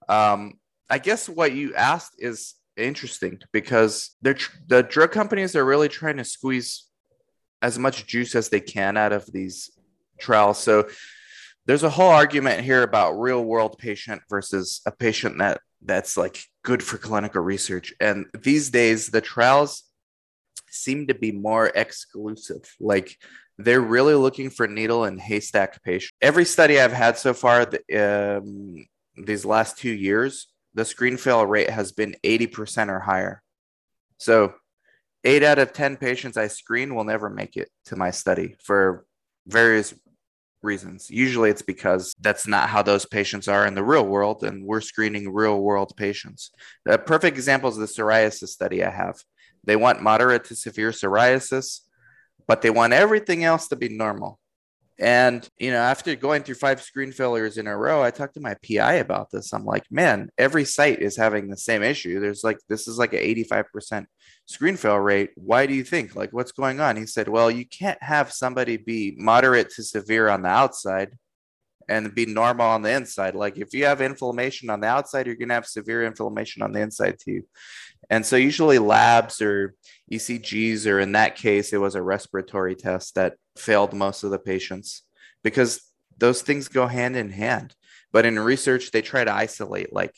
[0.09, 5.65] Um, I guess what you asked is interesting because they're tr- the drug companies are
[5.65, 6.85] really trying to squeeze
[7.61, 9.71] as much juice as they can out of these
[10.19, 10.59] trials.
[10.59, 10.87] So
[11.65, 16.43] there's a whole argument here about real world patient versus a patient that that's like
[16.63, 17.93] good for clinical research.
[17.99, 19.83] And these days the trials
[20.69, 22.73] seem to be more exclusive.
[22.79, 23.17] Like
[23.57, 26.11] they're really looking for needle and haystack patients.
[26.21, 31.45] Every study I've had so far, the, um, these last two years, the screen fail
[31.45, 33.41] rate has been 80% or higher.
[34.17, 34.53] So
[35.23, 39.05] eight out of 10 patients I screen will never make it to my study for
[39.47, 39.93] various
[40.65, 41.09] reasons.
[41.09, 44.81] Usually it's because that's not how those patients are in the real world, and we're
[44.81, 46.51] screening real world patients.
[46.87, 49.23] A perfect example is the psoriasis study I have.
[49.63, 51.81] They want moderate to severe psoriasis,
[52.47, 54.39] but they want everything else to be normal.
[54.97, 58.39] And, you know, after going through five screen failures in a row, I talked to
[58.39, 59.51] my PI about this.
[59.53, 62.19] I'm like, man, every site is having the same issue.
[62.19, 64.05] There's like, this is like an 85%
[64.45, 65.31] screen fail rate.
[65.35, 66.15] Why do you think?
[66.15, 66.95] Like, what's going on?
[66.95, 71.17] He said, well, you can't have somebody be moderate to severe on the outside
[71.87, 73.35] and be normal on the inside.
[73.35, 76.71] Like, if you have inflammation on the outside, you're going to have severe inflammation on
[76.71, 77.43] the inside too.
[78.09, 79.75] And so, usually, labs or
[80.11, 84.39] ECGs, or in that case, it was a respiratory test that failed most of the
[84.39, 85.03] patients
[85.43, 85.81] because
[86.17, 87.75] those things go hand in hand.
[88.11, 90.15] But in research, they try to isolate like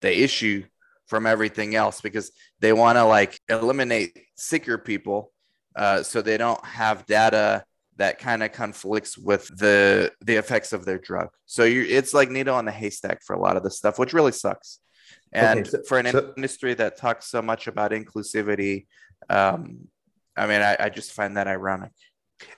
[0.00, 0.64] the issue
[1.06, 5.32] from everything else because they want to like eliminate sicker people
[5.76, 7.64] uh, so they don't have data
[7.96, 11.28] that kind of conflicts with the the effects of their drug.
[11.46, 14.12] So you it's like needle on the haystack for a lot of this stuff, which
[14.12, 14.80] really sucks.
[15.32, 18.86] And Okay, so- for an so- industry that talks so much about inclusivity,
[19.30, 19.88] um,
[20.36, 21.92] I mean, I, I just find that ironic.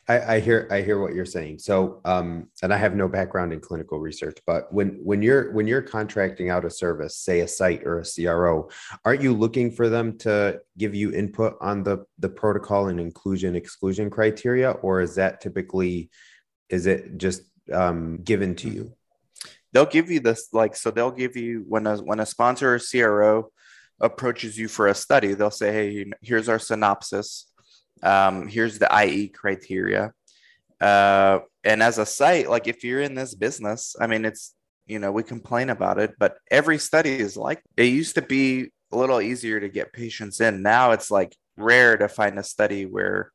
[0.08, 1.58] I, I hear I hear what you're saying.
[1.58, 5.66] So, um, and I have no background in clinical research, but when when you're when
[5.66, 8.68] you're contracting out a service, say a site or a CRO,
[9.04, 13.56] aren't you looking for them to give you input on the the protocol and inclusion
[13.56, 16.10] exclusion criteria, or is that typically
[16.68, 18.92] is it just um, given to you?
[19.72, 22.78] they'll give you this like so they'll give you when a when a sponsor or
[22.78, 23.50] CRO
[24.00, 27.50] approaches you for a study, they'll say, "Hey, here's our synopsis.
[28.02, 30.12] Um, here's the IE criteria."
[30.80, 34.54] Uh, and as a site, like if you're in this business, I mean, it's
[34.86, 38.70] you know we complain about it, but every study is like it used to be
[38.92, 40.62] a little easier to get patients in.
[40.62, 43.32] Now it's like rare to find a study where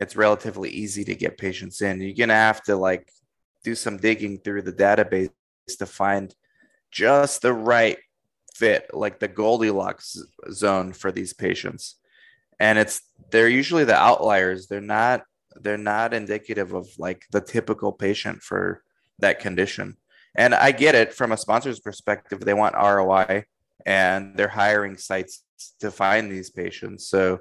[0.00, 2.00] it's relatively easy to get patients in.
[2.00, 3.10] You're gonna have to like
[3.64, 5.30] do some digging through the database
[5.78, 6.34] to find
[6.90, 7.98] just the right
[8.54, 10.16] fit, like the Goldilocks
[10.50, 11.96] zone for these patients.
[12.58, 14.66] And it's they're usually the outliers.
[14.66, 15.22] They're not
[15.60, 18.82] they're not indicative of like the typical patient for
[19.18, 19.96] that condition.
[20.36, 22.40] And I get it from a sponsor's perspective.
[22.40, 23.44] They want ROI
[23.86, 25.44] and they're hiring sites
[25.80, 27.08] to find these patients.
[27.08, 27.40] So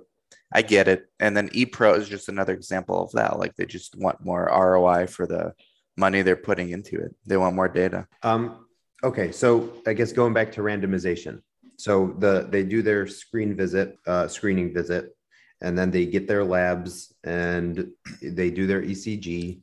[0.53, 1.07] I get it.
[1.19, 3.37] And then ePro is just another example of that.
[3.37, 5.53] Like they just want more ROI for the
[5.97, 7.13] money they're putting into it.
[7.25, 8.07] They want more data.
[8.23, 8.65] Um,
[9.03, 11.41] okay, so I guess going back to randomization.
[11.77, 15.15] So the they do their screen visit, uh, screening visit,
[15.61, 19.59] and then they get their labs and they do their ECG,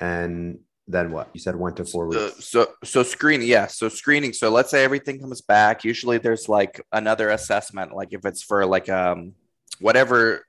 [0.00, 1.30] and then what?
[1.32, 2.44] You said one to four weeks.
[2.44, 3.66] so so screening, yeah.
[3.66, 4.32] So screening.
[4.32, 5.84] So let's say everything comes back.
[5.84, 9.34] Usually there's like another assessment, like if it's for like um
[9.80, 10.44] whatever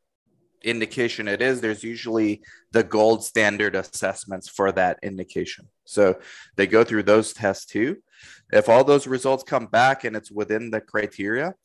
[0.64, 5.68] indication it is, there's usually the gold standard assessments for that indication.
[5.86, 6.18] So
[6.56, 7.98] they go through those tests too.
[8.52, 11.56] If all those results come back and it's within the criteria,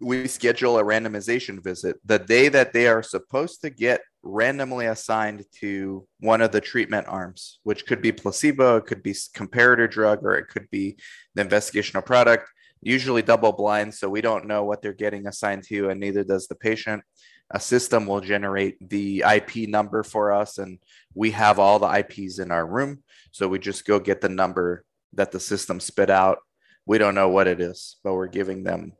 [0.00, 5.44] we schedule a randomization visit the day that they are supposed to get randomly assigned
[5.60, 10.22] to one of the treatment arms, which could be placebo, it could be comparator drug,
[10.22, 10.96] or it could be
[11.34, 12.48] the investigational product.
[12.80, 16.46] Usually double blind, so we don't know what they're getting assigned to, and neither does
[16.46, 17.02] the patient.
[17.50, 20.78] A system will generate the IP number for us, and
[21.14, 23.02] we have all the IPs in our room.
[23.32, 26.38] So we just go get the number that the system spit out.
[26.86, 28.92] We don't know what it is, but we're giving them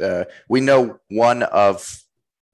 [0.00, 2.00] uh, we know one of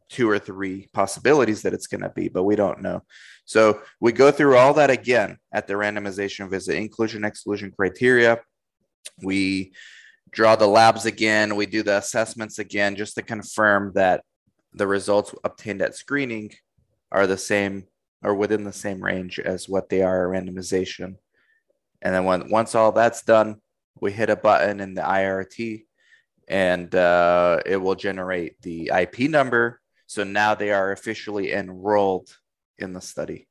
[0.08, 3.02] two or three possibilities that it's going to be, but we don't know.
[3.44, 8.40] So we go through all that again at the randomization visit, inclusion exclusion criteria.
[9.22, 9.72] We
[10.30, 11.56] draw the labs again.
[11.56, 14.24] We do the assessments again just to confirm that
[14.72, 16.52] the results obtained at screening
[17.12, 17.86] are the same
[18.22, 21.16] or within the same range as what they are at randomization.
[22.02, 23.60] And then when once all that's done,
[24.00, 25.84] we hit a button in the IRT
[26.48, 29.80] and uh, it will generate the IP number.
[30.06, 32.28] So now they are officially enrolled
[32.78, 33.46] in the study.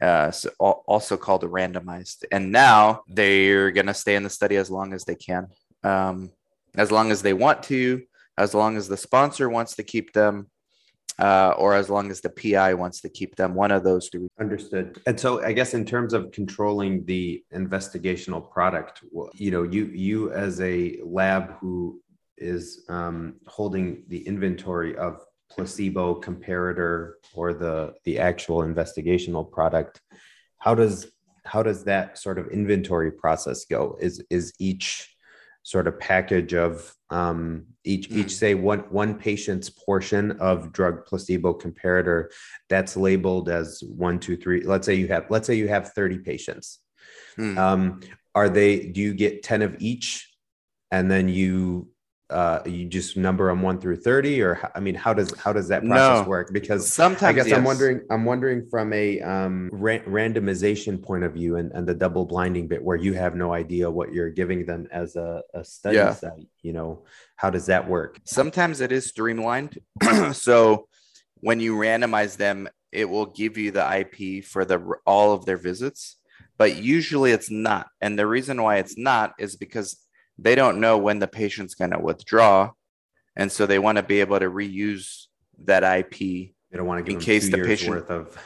[0.00, 2.24] Uh, so also called a randomized.
[2.32, 5.46] And now they're going to stay in the study as long as they can,
[5.84, 6.32] um,
[6.76, 8.02] as long as they want to,
[8.36, 10.50] as long as the sponsor wants to keep them,
[11.18, 13.54] uh, or as long as the PI wants to keep them.
[13.54, 14.28] One of those two.
[14.40, 15.00] Understood.
[15.06, 19.02] And so, I guess in terms of controlling the investigational product,
[19.34, 22.00] you know, you you as a lab who
[22.36, 30.00] is um, holding the inventory of placebo comparator or the the actual investigational product
[30.58, 31.12] how does
[31.44, 35.13] how does that sort of inventory process go is is each
[35.64, 38.16] sort of package of um, each mm.
[38.18, 42.26] each say one one patient's portion of drug placebo comparator
[42.68, 46.18] that's labeled as one two three let's say you have let's say you have 30
[46.18, 46.80] patients
[47.38, 47.56] mm.
[47.58, 48.00] um,
[48.34, 50.30] are they do you get 10 of each
[50.90, 51.88] and then you
[52.30, 55.68] uh, you just number them one through 30 or i mean how does how does
[55.68, 56.28] that process no.
[56.28, 57.58] work because sometimes i guess yes.
[57.58, 61.94] i'm wondering i'm wondering from a um, ra- randomization point of view and, and the
[61.94, 65.62] double blinding bit where you have no idea what you're giving them as a, a
[65.62, 66.14] study yeah.
[66.14, 67.04] site you know
[67.36, 69.78] how does that work sometimes it is streamlined
[70.32, 70.88] so
[71.40, 75.58] when you randomize them it will give you the ip for the all of their
[75.58, 76.16] visits
[76.56, 80.03] but usually it's not and the reason why it's not is because
[80.38, 82.72] they don't know when the patient's going to withdraw.
[83.36, 85.26] And so they want to be able to reuse
[85.64, 88.36] that IP they don't want to give in case the patient worth of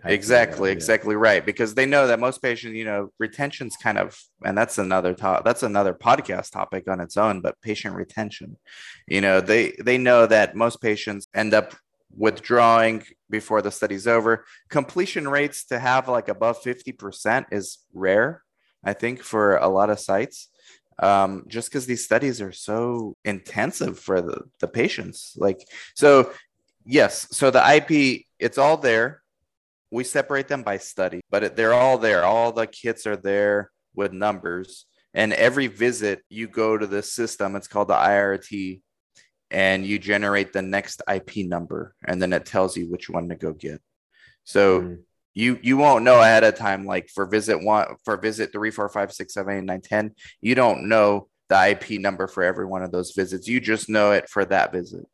[0.04, 1.46] exactly, exactly right.
[1.46, 5.44] Because they know that most patients, you know, retention's kind of, and that's another top,
[5.44, 7.42] that's another podcast topic on its own.
[7.42, 8.56] But patient retention,
[9.06, 11.76] you know, they they know that most patients end up
[12.10, 14.44] withdrawing before the study's over.
[14.68, 18.42] Completion rates to have like above fifty percent is rare,
[18.82, 20.48] I think, for a lot of sites
[20.98, 25.34] um, just because these studies are so intensive for the, the patients.
[25.36, 26.32] Like, so
[26.84, 29.22] yes, so the IP, it's all there.
[29.90, 32.24] We separate them by study, but it, they're all there.
[32.24, 34.86] All the kits are there with numbers.
[35.14, 38.82] And every visit, you go to the system, it's called the IRT,
[39.50, 43.36] and you generate the next IP number, and then it tells you which one to
[43.36, 43.80] go get.
[44.44, 44.98] So, mm
[45.36, 48.88] you you won't know ahead of time like for visit one for visit three four
[48.88, 52.82] five six seven eight nine ten you don't know the ip number for every one
[52.82, 55.04] of those visits you just know it for that visit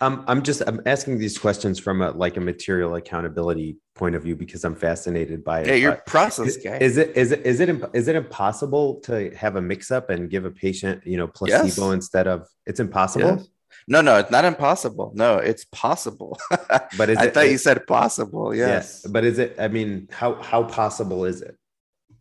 [0.00, 4.22] um, i'm just i'm asking these questions from a like a material accountability point of
[4.22, 7.60] view because i'm fascinated by it yeah you're process guy is it is it is
[7.60, 11.26] it is it impossible to have a mix up and give a patient you know
[11.26, 11.94] placebo yes.
[11.94, 13.48] instead of it's impossible yes.
[13.90, 15.10] No, no, it's not impossible.
[15.16, 16.38] No, it's possible.
[16.50, 18.54] but I it, thought it, you said possible.
[18.54, 19.02] Yes.
[19.04, 19.56] Yeah, but is it?
[19.58, 21.56] I mean, how how possible is it?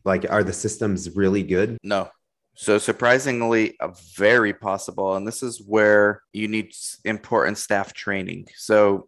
[0.03, 1.77] Like, are the systems really good?
[1.83, 2.09] No.
[2.55, 3.77] So surprisingly,
[4.15, 6.73] very possible, and this is where you need
[7.05, 8.47] important staff training.
[8.55, 9.07] So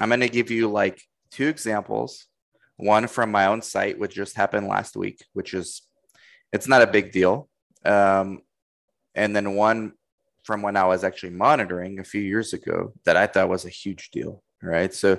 [0.00, 2.26] I'm going to give you like two examples.
[2.76, 5.82] One from my own site, which just happened last week, which is
[6.52, 7.48] it's not a big deal.
[7.84, 8.40] Um,
[9.14, 9.92] and then one
[10.44, 13.70] from when I was actually monitoring a few years ago that I thought was a
[13.70, 14.42] huge deal.
[14.62, 14.94] Right.
[14.94, 15.18] So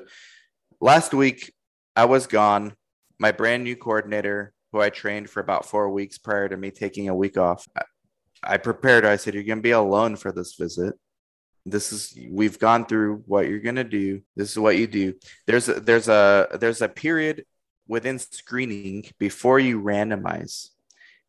[0.79, 1.53] last week
[1.95, 2.73] I was gone.
[3.19, 7.09] My brand new coordinator, who I trained for about four weeks prior to me taking
[7.09, 7.67] a week off,
[8.43, 9.05] I prepared.
[9.05, 10.95] I said, You're going to be alone for this visit.
[11.65, 14.21] This is we've gone through what you're going to do.
[14.35, 15.15] This is what you do.
[15.47, 17.45] There's a, there's a there's a period
[17.87, 20.69] within screening before you randomize.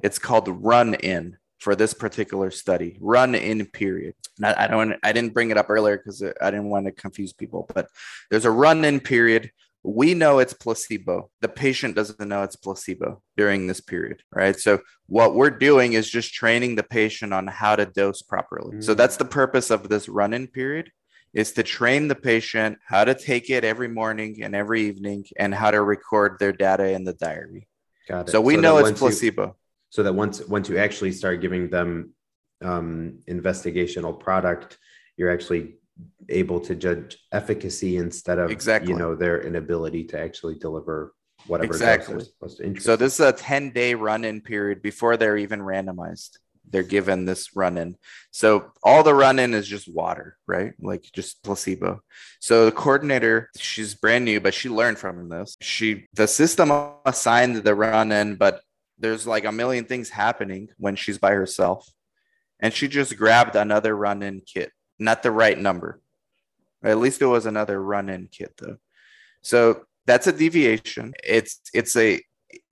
[0.03, 5.13] It's called run in for this particular study run in period Not, i don't i
[5.13, 7.89] didn't bring it up earlier because i didn't want to confuse people but
[8.31, 9.51] there's a run in period
[9.89, 11.31] we know it's placebo.
[11.43, 14.59] The patient doesn't know it's placebo during this period, right?
[14.59, 18.83] So what we're doing is just training the patient on how to dose properly.
[18.83, 18.97] So Mm.
[18.97, 20.91] that's the purpose of this run-in period
[21.33, 25.55] is to train the patient how to take it every morning and every evening and
[25.55, 27.69] how to record their data in the diary.
[28.09, 28.33] Got it.
[28.33, 29.57] So we that know it's once you- placebo.
[29.97, 32.13] So that once once you actually start giving them
[32.63, 34.77] um, investigational product,
[35.17, 35.77] you're actually
[36.29, 38.93] able to judge efficacy instead of Exactly.
[38.93, 41.15] you know their inability to actually deliver
[41.47, 42.23] whatever Exactly.
[42.23, 42.79] supposed to.
[42.79, 46.33] So this is a 10 day run in period before they're even randomized.
[46.69, 47.97] They're given this run in.
[48.33, 50.75] So all the run in is just water, right?
[50.79, 52.03] Like just placebo.
[52.41, 55.57] So the coordinator, she's brand new, but she learned from this.
[55.63, 56.71] She, the system
[57.07, 58.61] assigned the run in, but
[58.99, 61.89] there's like a million things happening when she's by herself.
[62.61, 66.01] And she just grabbed another run in kit, not the right number.
[66.83, 68.77] At least it was another run in kit though.
[69.43, 71.15] So that's a deviation.
[71.23, 72.21] It's it's a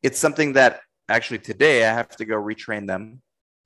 [0.02, 3.20] it's something that actually today I have to go retrain them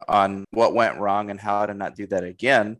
[0.09, 2.79] on what went wrong and how to not do that again.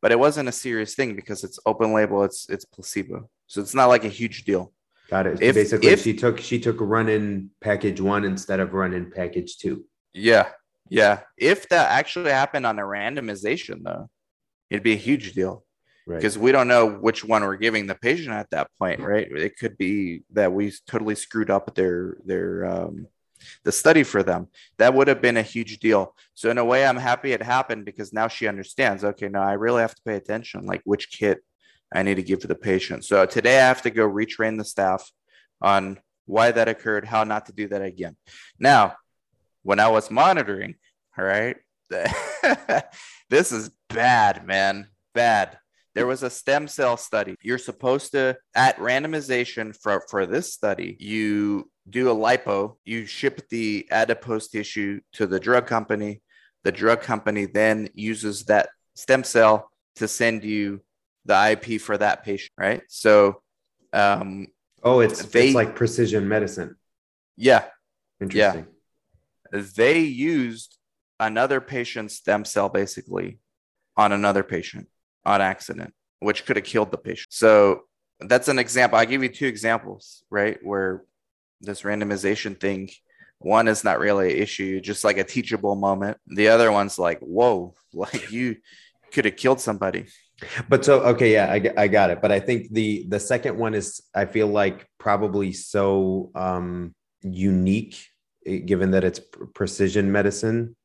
[0.00, 3.28] But it wasn't a serious thing because it's open label, it's it's placebo.
[3.46, 4.72] So it's not like a huge deal.
[5.10, 5.38] Got it.
[5.38, 8.72] So if- basically, if- she took she took a run in package one instead of
[8.72, 9.84] run in package two.
[10.14, 10.48] Yeah.
[10.88, 11.20] Yeah.
[11.36, 14.08] If that actually happened on a randomization though,
[14.70, 15.64] it'd be a huge deal.
[16.06, 16.16] Right.
[16.16, 19.56] because we don't know which one we're giving the patient at that point right it
[19.58, 23.06] could be that we totally screwed up their their um
[23.64, 24.48] the study for them
[24.78, 27.84] that would have been a huge deal so in a way i'm happy it happened
[27.84, 31.38] because now she understands okay now i really have to pay attention like which kit
[31.92, 34.64] i need to give to the patient so today i have to go retrain the
[34.64, 35.10] staff
[35.60, 38.16] on why that occurred how not to do that again
[38.58, 38.94] now
[39.62, 40.74] when i was monitoring
[41.18, 41.56] all right
[43.30, 45.58] this is bad man bad
[45.94, 47.34] there was a stem cell study.
[47.42, 53.48] You're supposed to, at randomization for, for this study, you do a lipo, you ship
[53.48, 56.22] the adipose tissue to the drug company.
[56.62, 60.80] The drug company then uses that stem cell to send you
[61.24, 62.82] the IP for that patient, right?
[62.88, 63.42] So,
[63.92, 64.48] um,
[64.82, 66.76] Oh, it's They- it's like precision medicine.
[67.36, 67.66] yeah,
[68.20, 68.66] Interesting.
[69.52, 70.78] they used
[71.18, 73.38] another patient's stem cell basically
[73.96, 74.88] on another patient
[75.26, 77.26] on accident, which could have killed the patient.
[77.30, 77.82] So
[78.20, 78.98] that's an example.
[78.98, 80.58] I give you two examples, right?
[80.62, 81.04] Where
[81.60, 82.88] this randomization thing,
[83.38, 86.16] one is not really an issue, just like a teachable moment.
[86.26, 88.56] The other one's like, whoa, like you
[89.12, 90.06] could have killed somebody.
[90.68, 92.20] But so okay, yeah, I, I got it.
[92.22, 98.06] But I think the the second one is I feel like probably so um unique,
[98.46, 99.20] eh, given that it's
[99.54, 100.76] precision medicine.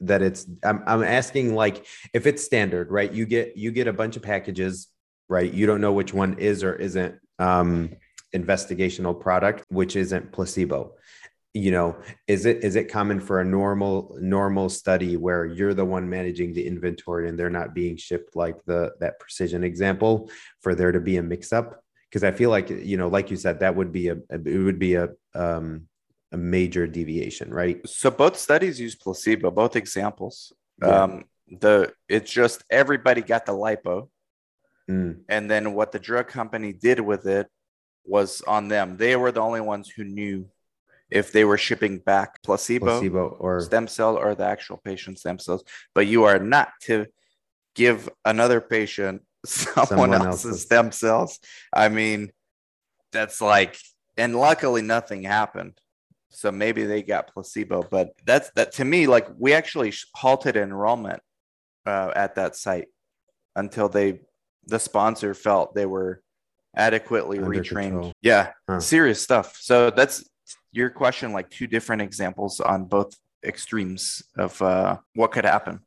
[0.00, 3.12] That it's I'm I'm asking like if it's standard, right?
[3.12, 4.88] You get you get a bunch of packages,
[5.28, 5.52] right?
[5.52, 7.90] You don't know which one is or isn't um
[8.34, 10.92] investigational product, which isn't placebo.
[11.56, 11.96] You know,
[12.26, 16.52] is it is it common for a normal normal study where you're the one managing
[16.52, 20.30] the inventory and they're not being shipped like the that precision example
[20.60, 21.80] for there to be a mix up
[22.10, 24.80] because i feel like you know like you said that would be a it would
[24.80, 25.86] be a um
[26.34, 30.52] a major deviation right So both studies use placebo, both examples.
[30.82, 31.02] Yeah.
[31.02, 31.24] Um,
[31.60, 34.08] the it's just everybody got the lipo.
[34.90, 37.46] Mm, and then what the drug company did with it
[38.04, 40.46] was on them they were the only ones who knew
[41.14, 45.38] if they were shipping back placebo, placebo or stem cell or the actual patient stem
[45.38, 45.62] cells
[45.94, 47.06] but you are not to
[47.74, 50.62] give another patient someone, Someone else's, else's.
[50.62, 51.38] stem cells
[51.72, 52.30] i mean
[53.12, 53.78] that's like
[54.16, 55.78] and luckily nothing happened
[56.30, 61.20] so maybe they got placebo but that's that to me like we actually halted enrollment
[61.86, 62.88] uh, at that site
[63.54, 64.20] until they
[64.66, 66.22] the sponsor felt they were
[66.76, 68.12] adequately Under retrained control.
[68.22, 68.80] yeah Huh.
[68.80, 70.24] serious stuff so that's
[70.74, 75.80] your question like two different examples on both extremes of uh, what could happen.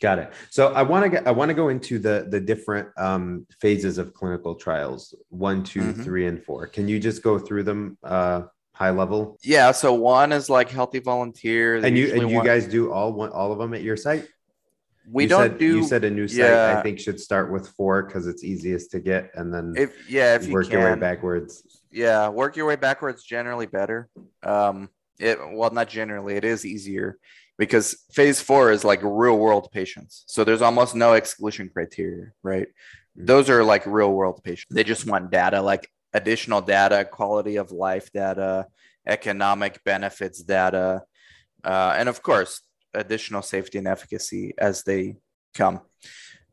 [0.00, 0.32] Got it.
[0.50, 3.98] So i want to get i want to go into the the different um phases
[3.98, 6.04] of clinical trials one, two, Mhm.
[6.04, 6.66] three, and four.
[6.68, 8.42] Can you just go through them uh
[8.74, 9.38] high level?
[9.42, 11.76] Yeah so one is like healthy volunteer.
[11.76, 14.24] And you and you want- guys do all one all of them at your site?
[15.10, 16.76] We You don't said, do you said a new site yeah.
[16.78, 20.34] i think should start with four because it's easiest to get and then if yeah
[20.36, 24.08] if you work can your way backwards yeah work your way backwards generally better.
[24.42, 27.18] Um it well not generally it is easier
[27.58, 30.24] because phase four is like real world patients.
[30.28, 32.68] So there's almost no exclusion criteria right?
[33.18, 33.26] Mhm.
[33.26, 34.74] those are like real world patients.
[34.74, 38.66] They just want data like additional data quality of life data
[39.06, 41.02] economic benefits data
[41.64, 42.62] uh, and of course
[42.94, 45.16] additional safety and efficacy as they
[45.54, 45.80] come.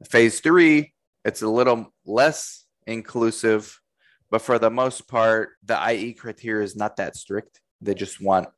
[0.09, 3.79] Phase three it's a little less inclusive
[4.36, 7.61] but for the most part, the IE criteria is not that strict.
[7.79, 8.49] They just want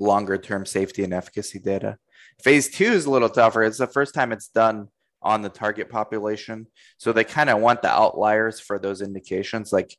[0.00, 1.98] longer term safety and efficacy data.
[2.42, 3.62] Phase two is a little tougher.
[3.62, 4.88] It's the first time it's done
[5.22, 6.66] on the target population.
[6.98, 9.96] So they kind of want the outliers for those indications, like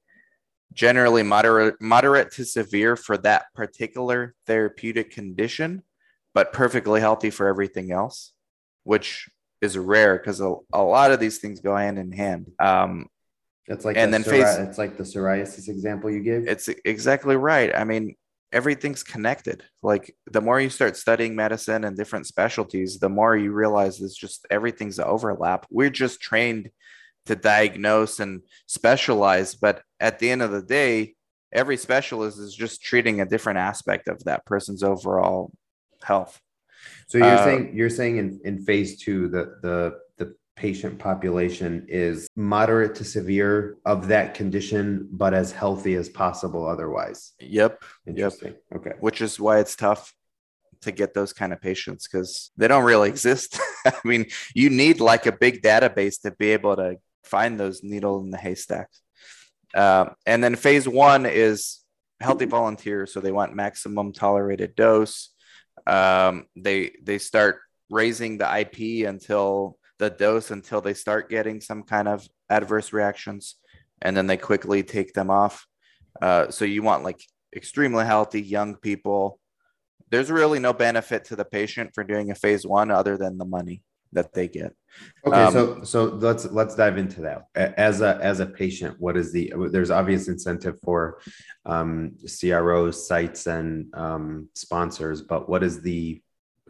[0.73, 5.81] generally moderate, moderate to severe for that particular therapeutic condition,
[6.33, 8.33] but perfectly healthy for everything else,
[8.83, 9.29] which
[9.61, 12.51] is rare because a, a lot of these things go hand in hand.
[12.59, 13.07] Um,
[13.67, 16.47] That's like And the then phase- it's like the psoriasis example you gave.
[16.47, 17.73] it's exactly right.
[17.75, 18.15] I mean,
[18.51, 19.63] everything's connected.
[19.81, 24.15] Like the more you start studying medicine and different specialties, the more you realize it's
[24.15, 25.65] just everything's an overlap.
[25.69, 26.69] We're just trained
[27.27, 31.15] to diagnose and specialize, but at the end of the day,
[31.53, 35.51] every specialist is just treating a different aspect of that person's overall
[36.03, 36.39] health.
[37.07, 39.99] So you're Uh, saying you're saying in, in phase two the the
[40.61, 47.33] patient population is moderate to severe of that condition, but as healthy as possible otherwise.
[47.39, 47.83] Yep.
[48.05, 48.53] Interesting.
[48.75, 48.91] Okay.
[48.99, 50.13] Which is why it's tough
[50.83, 53.59] to get those kind of patients because they don't really exist.
[53.87, 58.21] I mean, you need like a big database to be able to find those needle
[58.21, 59.01] in the haystacks.
[59.73, 61.79] Um, and then phase one is
[62.19, 65.29] healthy volunteers, so they want maximum tolerated dose.
[65.87, 71.83] Um, they they start raising the IP until the dose until they start getting some
[71.83, 73.55] kind of adverse reactions,
[74.01, 75.67] and then they quickly take them off.
[76.19, 77.21] Uh, so you want like
[77.55, 79.39] extremely healthy young people.
[80.09, 83.45] There's really no benefit to the patient for doing a phase one other than the
[83.45, 84.73] money that they get.
[85.25, 87.45] Okay, Um, so so let's let's dive into that.
[87.55, 91.19] As a as a patient, what is the there's obvious incentive for
[91.65, 96.23] um, CROs, sites, and um, sponsors, but what is the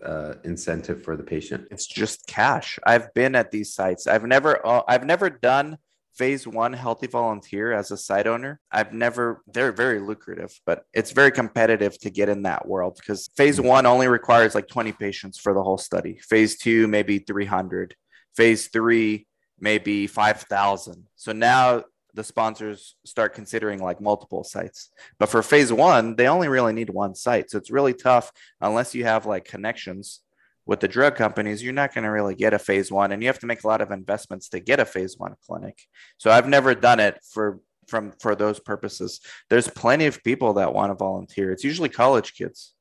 [0.03, 1.67] uh, incentive for the patient?
[1.71, 2.79] It's just cash.
[2.85, 4.07] I've been at these sites.
[4.07, 5.77] I've never uh, I've never done
[6.15, 8.59] phase 1 healthy volunteer as a site owner.
[8.71, 13.29] I've never they're very lucrative, but it's very competitive to get in that world because
[13.37, 16.19] phase 1 only requires like 20 patients for the whole study.
[16.29, 17.95] Phase 2 maybe 300.
[18.35, 19.25] Phase 3
[19.59, 21.07] maybe 5000.
[21.15, 21.83] So now
[22.13, 24.89] the sponsors start considering like multiple sites.
[25.19, 27.49] But for phase 1, they only really need one site.
[27.49, 30.21] So it's really tough unless you have like connections
[30.65, 33.27] with the drug companies, you're not going to really get a phase one, and you
[33.27, 35.81] have to make a lot of investments to get a phase one clinic.
[36.17, 39.19] So I've never done it for from for those purposes.
[39.49, 41.51] There's plenty of people that want to volunteer.
[41.51, 42.73] It's usually college kids,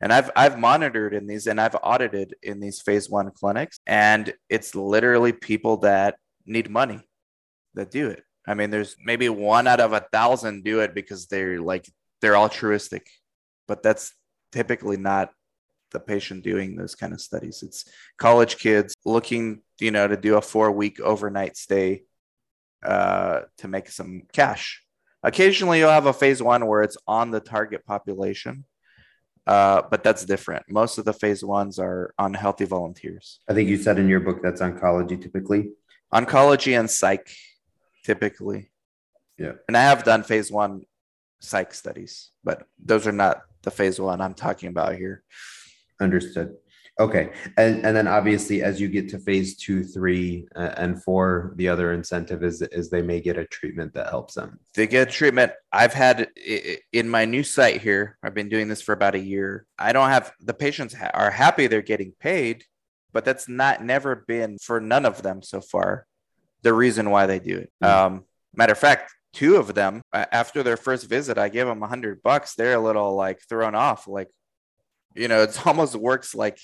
[0.00, 4.32] and I've I've monitored in these and I've audited in these phase one clinics, and
[4.48, 7.00] it's literally people that need money
[7.74, 8.24] that do it.
[8.48, 11.86] I mean, there's maybe one out of a thousand do it because they're like
[12.20, 13.06] they're altruistic,
[13.66, 14.14] but that's
[14.52, 15.30] typically not
[15.92, 17.62] the patient doing those kind of studies.
[17.62, 17.84] It's
[18.16, 22.04] college kids looking, you know, to do a four week overnight stay
[22.82, 24.82] uh, to make some cash.
[25.22, 28.64] Occasionally, you'll have a phase one where it's on the target population,
[29.46, 30.64] uh, but that's different.
[30.70, 33.40] Most of the phase ones are on healthy volunteers.
[33.48, 35.72] I think you said in your book that's oncology typically.
[36.14, 37.30] Oncology and psych,
[38.08, 38.70] typically.
[39.36, 39.52] Yeah.
[39.68, 40.82] And I have done phase one
[41.40, 45.22] psych studies, but those are not the phase one I'm talking about here.
[46.00, 46.56] Understood.
[47.00, 51.52] Okay, and and then obviously as you get to phase two, three, uh, and four,
[51.54, 54.58] the other incentive is is they may get a treatment that helps them.
[54.74, 56.28] they get treatment i've had
[56.92, 60.10] in my new site here i've been doing this for about a year i don't
[60.16, 62.64] have the patients are happy they're getting paid
[63.12, 66.08] but that's not never been for none of them so far
[66.62, 67.88] the reason why they do it Mm.
[67.88, 71.86] um matter of fact two of them after their first visit i gave them a
[71.86, 74.28] hundred bucks they're a little like thrown off like
[75.14, 76.58] you know it's almost works like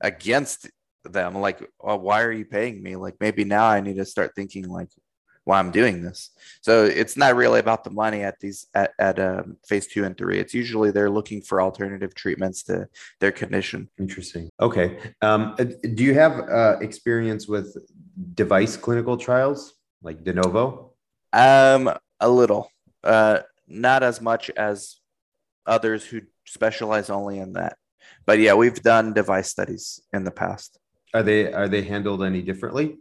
[0.00, 0.70] against
[1.04, 4.32] them like well, why are you paying me like maybe now i need to start
[4.34, 4.88] thinking like
[5.44, 9.18] why i'm doing this so it's not really about the money at these at, at
[9.18, 12.86] um, phase two and three it's usually they're looking for alternative treatments to
[13.20, 14.50] their condition Interesting.
[14.60, 14.98] Okay.
[15.22, 15.64] Um, uh,
[15.94, 17.74] do you have uh, experience with
[18.34, 20.92] device clinical trials like de novo?
[21.32, 21.90] um
[22.20, 22.70] a little
[23.04, 24.96] uh not as much as
[25.66, 27.76] others who specialize only in that
[28.26, 30.78] but yeah we've done device studies in the past
[31.14, 32.96] Are they are they handled any differently?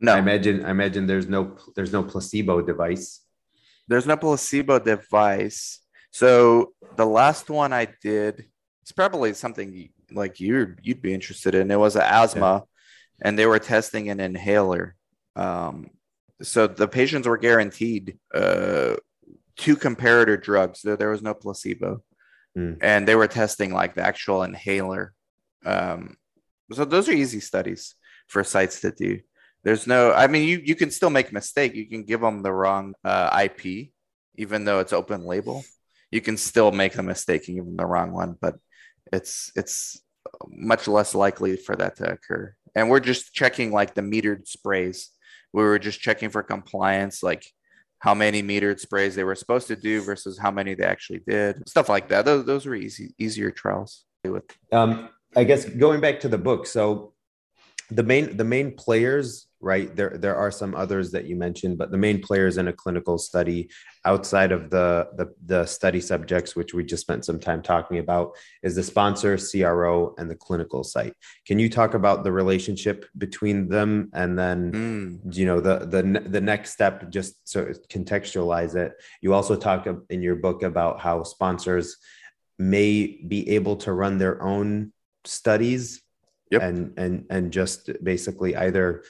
[0.00, 3.06] no I imagine I imagine there's no there's no placebo device.
[3.88, 5.80] there's no placebo device.
[6.10, 6.32] So
[6.96, 8.34] the last one I did,
[8.82, 9.68] it's probably something
[10.20, 11.70] like you you'd be interested in.
[11.70, 12.64] It was an asthma,
[13.22, 14.96] and they were testing an inhaler.
[15.36, 15.90] Um,
[16.42, 18.96] so the patients were guaranteed uh,
[19.56, 20.82] two comparator drugs.
[20.82, 22.02] There, there was no placebo,
[22.56, 22.72] Hmm.
[22.80, 25.12] and they were testing like the actual inhaler.
[25.64, 26.16] Um,
[26.72, 27.94] so those are easy studies
[28.26, 29.20] for sites to do.
[29.62, 31.74] There's no, I mean, you, you can still make a mistake.
[31.74, 33.90] You can give them the wrong uh, IP,
[34.36, 35.64] even though it's open label.
[36.10, 38.56] You can still make a mistake and give them the wrong one, but
[39.12, 40.00] it's it's
[40.48, 42.54] much less likely for that to occur.
[42.74, 45.10] And we're just checking like the metered sprays.
[45.52, 47.44] We were just checking for compliance, like
[47.98, 51.68] how many metered sprays they were supposed to do versus how many they actually did,
[51.68, 52.24] stuff like that.
[52.24, 54.04] Those, those were easy, easier trials.
[54.72, 57.12] Um, I guess going back to the book, so
[57.90, 61.90] the main the main players right there there are some others that you mentioned but
[61.90, 63.68] the main players in a clinical study
[64.04, 68.32] outside of the, the the study subjects which we just spent some time talking about
[68.62, 71.14] is the sponsor cro and the clinical site
[71.46, 75.36] can you talk about the relationship between them and then mm.
[75.36, 80.22] you know the the the next step just so contextualize it you also talk in
[80.22, 81.98] your book about how sponsors
[82.58, 84.92] may be able to run their own
[85.24, 86.02] studies
[86.50, 86.62] yep.
[86.62, 89.02] and and and just basically either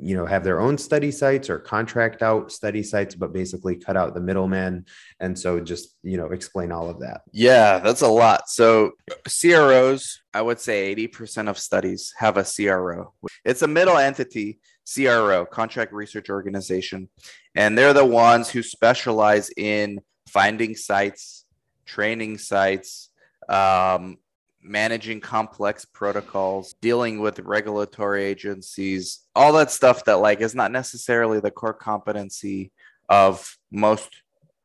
[0.00, 3.96] you know have their own study sites or contract out study sites but basically cut
[3.96, 4.86] out the middleman.
[5.20, 7.22] And so just you know explain all of that.
[7.32, 8.48] Yeah that's a lot.
[8.48, 8.92] So
[9.24, 13.12] cros i would say 80% of studies have a cro
[13.44, 14.58] it's a middle entity
[14.92, 17.08] cro contract research organization.
[17.54, 21.44] And they're the ones who specialize in finding sites
[21.86, 23.10] training sites
[23.48, 24.18] um,
[24.66, 31.40] managing complex protocols, dealing with regulatory agencies, all that stuff that like is not necessarily
[31.40, 32.72] the core competency
[33.08, 34.10] of most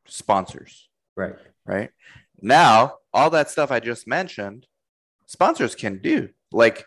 [0.06, 0.88] sponsors.
[1.16, 1.36] Right.
[1.64, 1.90] Right.
[2.40, 4.66] Now, all that stuff I just mentioned,
[5.26, 6.30] sponsors can do.
[6.50, 6.84] Like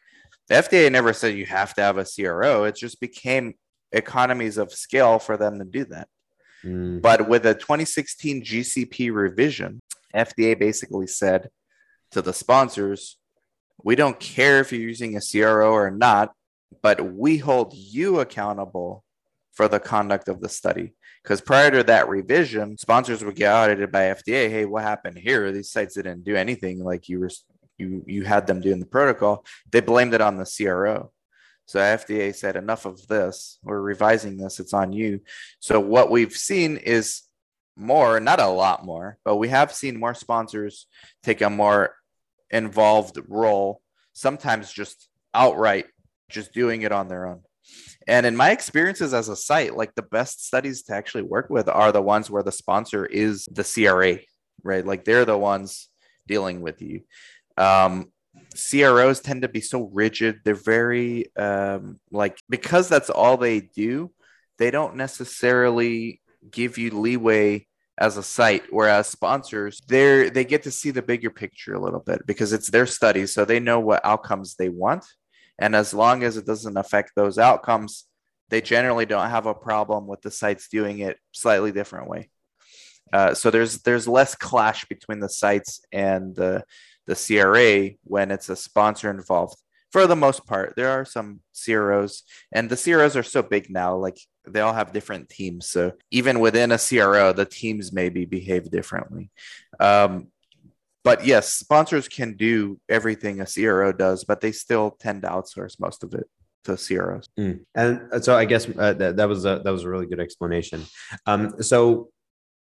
[0.48, 2.66] the FDA never said you have to have a CRO.
[2.66, 3.56] It just became
[3.92, 6.08] economies of scale for them to do that.
[6.64, 7.02] Mm.
[7.02, 9.82] But with a 2016 GCP revision,
[10.14, 11.50] FDA basically said
[12.12, 13.18] to the sponsors,
[13.84, 16.34] we don't care if you're using a CRO or not,
[16.82, 19.04] but we hold you accountable
[19.54, 20.94] for the conduct of the study.
[21.24, 24.50] Because prior to that revision, sponsors would get audited by FDA.
[24.50, 25.52] Hey, what happened here?
[25.52, 27.32] These sites didn't do anything like you were
[27.78, 29.46] you you had them doing the protocol.
[29.72, 31.12] They blamed it on the CRO.
[31.66, 33.58] So FDA said enough of this.
[33.64, 34.60] We're revising this.
[34.60, 35.22] It's on you.
[35.60, 37.24] So what we've seen is
[37.78, 40.88] more, not a lot more, but we have seen more sponsors
[41.24, 41.96] take a more
[42.50, 43.82] involved role,
[44.14, 45.86] sometimes just outright
[46.30, 47.42] just doing it on their own.
[48.08, 51.68] And in my experiences as a site, like the best studies to actually work with
[51.68, 54.20] are the ones where the sponsor is the CRA,
[54.64, 54.86] right?
[54.86, 55.90] Like they're the ones
[56.28, 57.02] dealing with you.
[57.58, 58.12] Um,
[58.54, 60.42] CROs tend to be so rigid.
[60.44, 64.12] They're very um, like because that's all they do.
[64.58, 66.22] They don't necessarily
[66.52, 67.66] give you leeway
[67.98, 72.02] as a site whereas sponsors they they get to see the bigger picture a little
[72.02, 75.06] bit because it's their study so they know what outcomes they want.
[75.58, 78.06] And as long as it doesn't affect those outcomes
[78.50, 82.30] they generally don't have a problem with the sites doing it slightly different way.
[83.12, 86.64] Uh, so there's there's less clash between the sites and the
[87.08, 89.58] the CRA when it's a sponsor involved
[89.96, 90.76] for the most part.
[90.76, 94.92] There are some CROs, and the CROs are so big now, like they all have
[94.92, 95.70] different teams.
[95.70, 99.32] So even within a CRO, the teams maybe behave differently.
[99.80, 100.28] Um,
[101.06, 105.80] but yes, sponsors can do everything a CRO does, but they still tend to outsource
[105.80, 106.28] most of it
[106.66, 107.30] to CROs.
[107.40, 107.62] Mm.
[107.74, 110.84] And so I guess uh, that, that was a that was a really good explanation.
[111.26, 112.10] Um, so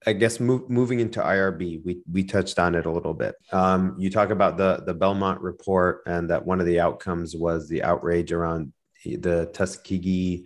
[0.08, 3.36] I guess move, moving into IRB, we we touched on it a little bit.
[3.52, 7.68] Um, you talk about the the Belmont report and that one of the outcomes was
[7.68, 8.72] the outrage around
[9.04, 10.46] the Tuskegee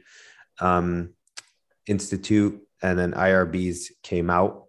[0.59, 1.13] um,
[1.87, 4.65] Institute, and then IRBs came out.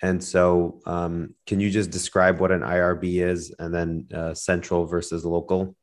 [0.00, 4.86] And so, um, can you just describe what an IRB is, and then uh, central
[4.86, 5.76] versus local?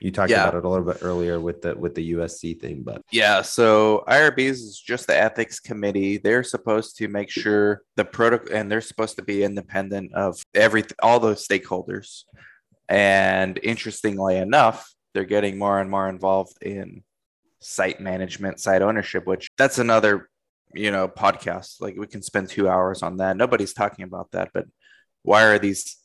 [0.00, 0.42] You talked yeah.
[0.42, 3.42] about it a little bit earlier with the with the USC thing, but yeah.
[3.42, 6.18] So IRBs is just the ethics committee.
[6.18, 10.84] They're supposed to make sure the protocol, and they're supposed to be independent of every
[11.02, 12.24] all those stakeholders.
[12.88, 17.02] And interestingly enough, they're getting more and more involved in
[17.60, 20.28] site management, site ownership, which that's another
[20.74, 21.80] you know podcast.
[21.80, 23.36] Like we can spend two hours on that.
[23.36, 24.66] Nobody's talking about that, but
[25.22, 25.96] why are these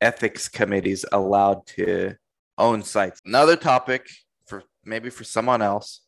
[0.00, 2.14] ethics committees allowed to
[2.58, 3.20] own sites.
[3.24, 4.08] Another topic
[4.46, 6.00] for maybe for someone else,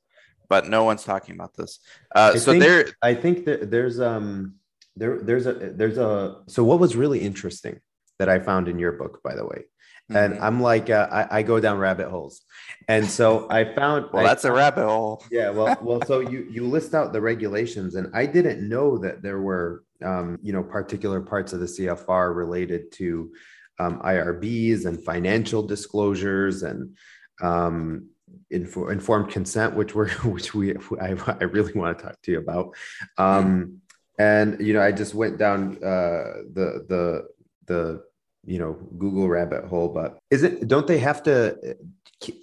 [0.49, 1.81] but no one's talking about this.
[2.15, 4.55] Uh, so think, there, I think that there's um
[4.97, 7.81] there there's a there's a so what was really interesting
[8.19, 9.65] that I found in your book, by the way.
[10.11, 10.43] And mm-hmm.
[10.43, 12.41] I'm like, uh, I, I go down rabbit holes,
[12.89, 14.07] and so I found.
[14.11, 15.23] well, I, that's a rabbit hole.
[15.31, 19.21] yeah, well, well, so you you list out the regulations, and I didn't know that
[19.21, 23.33] there were, um, you know, particular parts of the CFR related to
[23.79, 26.97] um, IRBs and financial disclosures and
[27.41, 28.09] um,
[28.53, 32.39] infor- informed consent, which we're which we I, I really want to talk to you
[32.39, 32.75] about.
[33.17, 33.81] Um,
[34.19, 37.29] and you know, I just went down uh, the the
[37.67, 38.03] the
[38.45, 41.77] you know Google rabbit hole, but isn't don't they have to?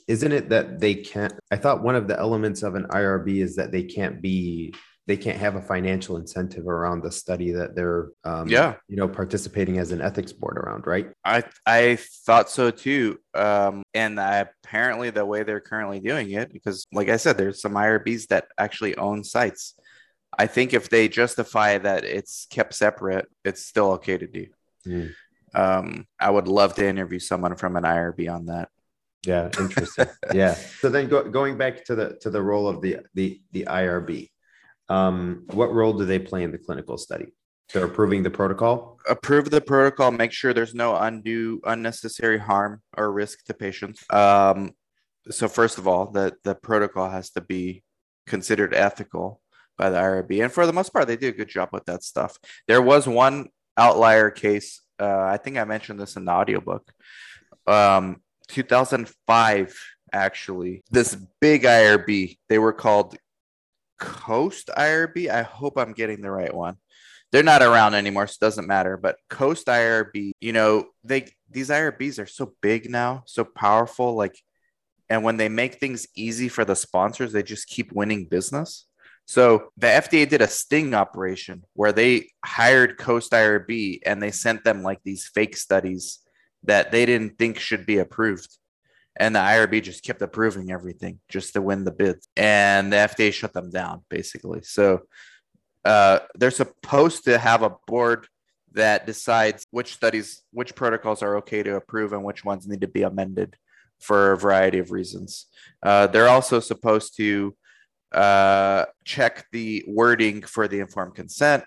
[0.08, 1.34] Isn't it that they can't?
[1.52, 4.74] I thought one of the elements of an IRB is that they can't be
[5.08, 8.76] they can't have a financial incentive around the study that they're um, Yeah.
[8.88, 13.20] you know participating as an ethics board around right I I thought so too.
[13.36, 17.62] Um, and I, apparently the way they're currently doing it, because like I said, there's
[17.62, 19.76] some IRBs that actually own sites.
[20.38, 24.46] I think if they justify that it's kept separate, it's still okay to do.
[24.84, 25.08] Hmm.
[25.54, 28.68] Um, I would love to interview someone from an IRB on that.
[29.26, 30.08] yeah interesting
[30.42, 33.64] yeah so then go, going back to the to the role of the the the
[33.82, 34.10] irb
[34.90, 37.28] um what role do they play in the clinical study?
[37.74, 39.00] They're approving the protocol?
[39.10, 44.04] Approve the protocol make sure there's no undue unnecessary harm or risk to patients.
[44.12, 44.72] Um,
[45.32, 47.84] so first of all the, the protocol has to be
[48.28, 49.42] considered ethical
[49.78, 52.04] by the irb and for the most part they do a good job with that
[52.04, 52.38] stuff.
[52.68, 56.92] There was one outlier case uh, i think i mentioned this in the audiobook
[57.68, 59.78] um, 2005
[60.14, 63.18] actually this big irb they were called
[63.98, 66.78] coast irb i hope i'm getting the right one
[67.36, 68.96] they're not around anymore, so it doesn't matter.
[68.96, 74.16] But Coast IRB, you know, they these IRBs are so big now, so powerful.
[74.16, 74.40] Like,
[75.10, 78.88] and when they make things easy for the sponsors, they just keep winning business.
[79.26, 84.64] So the FDA did a sting operation where they hired Coast IRB and they sent
[84.64, 86.20] them like these fake studies
[86.64, 88.58] that they didn't think should be approved.
[89.18, 92.28] And the IRB just kept approving everything just to win the bids.
[92.36, 94.62] And the FDA shut them down basically.
[94.64, 95.04] So
[95.86, 98.28] uh, they're supposed to have a board
[98.74, 102.88] that decides which studies, which protocols are okay to approve and which ones need to
[102.88, 103.56] be amended
[104.00, 105.46] for a variety of reasons.
[105.82, 107.56] Uh, they're also supposed to
[108.12, 111.64] uh, check the wording for the informed consent.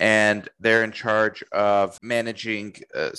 [0.00, 3.10] And they're in charge of managing uh,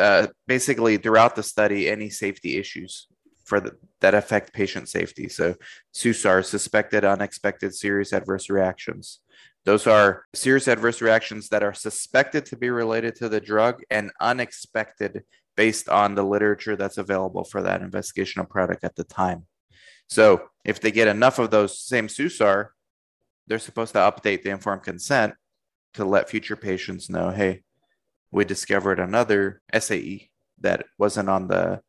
[0.00, 3.06] uh, basically throughout the study any safety issues
[3.44, 5.28] for the, that affect patient safety.
[5.28, 5.54] So,
[5.94, 9.20] SUSAR, suspected unexpected serious adverse reactions.
[9.64, 14.10] Those are serious adverse reactions that are suspected to be related to the drug and
[14.20, 15.24] unexpected
[15.56, 19.46] based on the literature that's available for that investigational product at the time.
[20.08, 22.68] So, if they get enough of those same SUSAR,
[23.46, 25.34] they're supposed to update the informed consent
[25.94, 27.62] to let future patients know hey,
[28.30, 30.30] we discovered another SAE
[30.60, 31.80] that wasn't on the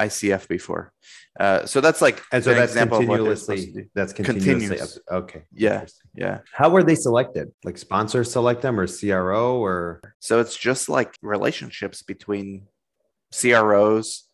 [0.00, 0.92] ICF before.
[1.38, 4.96] Uh, so that's like and so that's example of what to continuously that's continuously Continues.
[4.96, 5.84] up- okay Yeah.
[6.14, 6.38] Yeah.
[6.52, 11.14] how were they selected like sponsors select them or cro or So it's just like
[11.22, 12.66] relationships between
[13.32, 14.28] CROs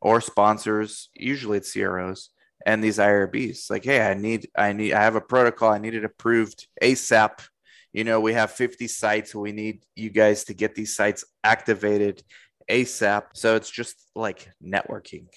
[0.00, 1.08] or sponsors.
[1.14, 2.30] Usually it's CROs
[2.66, 3.70] and these IRBs.
[3.70, 5.70] Like, hey, I need, I need, I have a protocol.
[5.70, 7.46] I need it approved ASAP.
[7.94, 9.34] You know, we have 50 sites.
[9.34, 12.22] We need you guys to get these sites activated
[12.68, 13.26] ASAP.
[13.34, 15.28] So it's just like networking.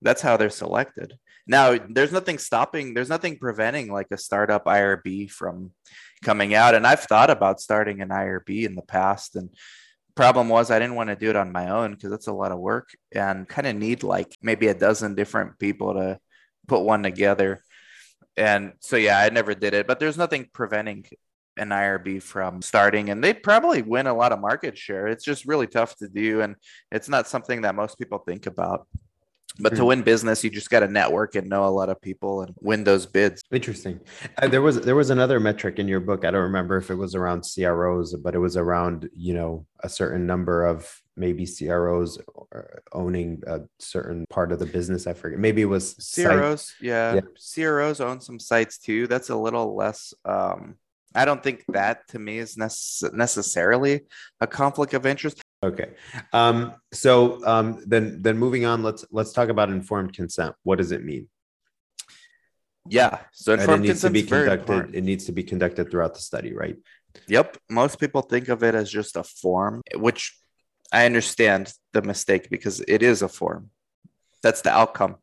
[0.00, 1.18] That's how they're selected.
[1.46, 5.72] Now, there's nothing stopping, there's nothing preventing like a startup IRB from
[6.22, 6.74] coming out.
[6.74, 9.34] And I've thought about starting an IRB in the past.
[9.34, 9.50] And
[10.14, 12.52] problem was I didn't want to do it on my own because that's a lot
[12.52, 16.20] of work and kind of need like maybe a dozen different people to
[16.68, 17.60] put one together.
[18.36, 21.06] And so yeah, I never did it, but there's nothing preventing
[21.56, 25.06] an IRB from starting and they'd probably win a lot of market share.
[25.06, 26.56] It's just really tough to do and
[26.90, 28.86] it's not something that most people think about.
[29.60, 29.86] But to Hmm.
[29.86, 32.82] win business, you just got to network and know a lot of people and win
[32.82, 33.40] those bids.
[33.52, 34.00] Interesting.
[34.36, 36.24] Uh, there was there was another metric in your book.
[36.24, 39.88] I don't remember if it was around CROs, but it was around you know a
[39.88, 42.18] certain number of maybe CROs
[42.92, 45.06] owning a certain part of the business.
[45.06, 45.38] I forget.
[45.38, 47.14] Maybe it was CROs, yeah.
[47.14, 47.20] Yeah.
[47.54, 49.06] CROs own some sites too.
[49.06, 50.14] That's a little less.
[50.24, 50.74] Um,
[51.14, 54.02] I don't think that to me is necess- necessarily
[54.40, 55.40] a conflict of interest.
[55.62, 55.90] Okay.
[56.32, 58.82] Um, so um, then then moving on.
[58.82, 60.54] Let's let's talk about informed consent.
[60.62, 61.28] What does it mean?
[62.88, 63.18] Yeah.
[63.32, 64.94] So it needs to be conducted.
[64.94, 66.76] It needs to be conducted throughout the study, right?
[67.28, 67.56] Yep.
[67.70, 70.36] Most people think of it as just a form, which
[70.92, 73.70] I understand the mistake because it is a form.
[74.42, 75.16] That's the outcome.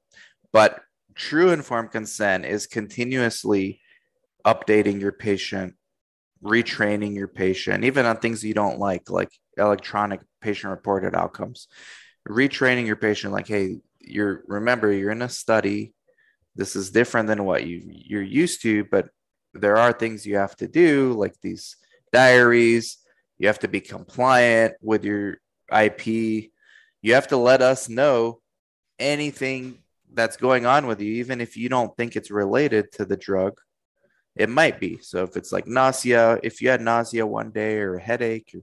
[0.51, 0.79] But
[1.13, 3.81] true informed consent is continuously
[4.45, 5.75] updating your patient,
[6.43, 11.67] retraining your patient, even on things you don't like, like electronic patient reported outcomes.
[12.27, 15.93] Retraining your patient, like, hey, you're remember you're in a study.
[16.55, 19.09] This is different than what you you're used to, but
[19.53, 21.75] there are things you have to do, like these
[22.11, 22.97] diaries.
[23.37, 25.37] You have to be compliant with your
[25.75, 26.51] IP.
[27.01, 28.41] You have to let us know
[28.99, 29.79] anything
[30.13, 33.59] that's going on with you, even if you don't think it's related to the drug,
[34.35, 34.97] it might be.
[35.01, 38.55] So if it's like nausea, if you had nausea one day or a headache,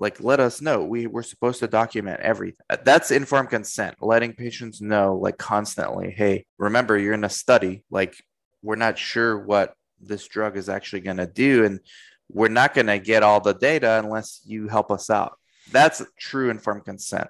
[0.00, 0.82] like let us know.
[0.82, 2.66] We we're supposed to document everything.
[2.84, 7.84] That's informed consent, letting patients know like constantly, hey, remember you're in a study.
[7.90, 8.16] Like
[8.62, 11.80] we're not sure what this drug is actually going to do, and
[12.28, 15.38] we're not going to get all the data unless you help us out.
[15.70, 17.28] That's true informed consent.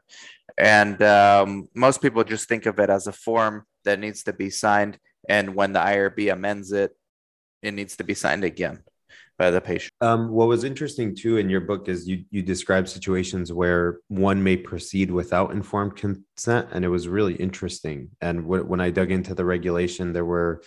[0.56, 4.48] And um, most people just think of it as a form that needs to be
[4.48, 4.98] signed.
[5.28, 6.96] And when the IRB amends it,
[7.62, 8.82] it needs to be signed again
[9.38, 9.92] by the patient.
[10.00, 14.42] Um, what was interesting too in your book is you you describe situations where one
[14.42, 18.10] may proceed without informed consent, and it was really interesting.
[18.20, 20.62] And w- when I dug into the regulation, there were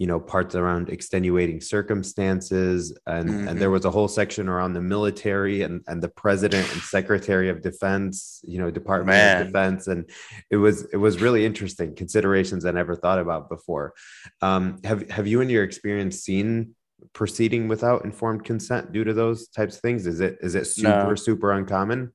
[0.00, 3.48] you know parts around extenuating circumstances and mm-hmm.
[3.48, 7.50] and there was a whole section around the military and and the president and secretary
[7.50, 9.42] of defense you know department Man.
[9.42, 10.08] of defense and
[10.48, 13.92] it was it was really interesting considerations i never thought about before
[14.40, 16.74] um, have have you in your experience seen
[17.12, 21.08] proceeding without informed consent due to those types of things is it is it super
[21.08, 21.14] no.
[21.14, 22.10] super uncommon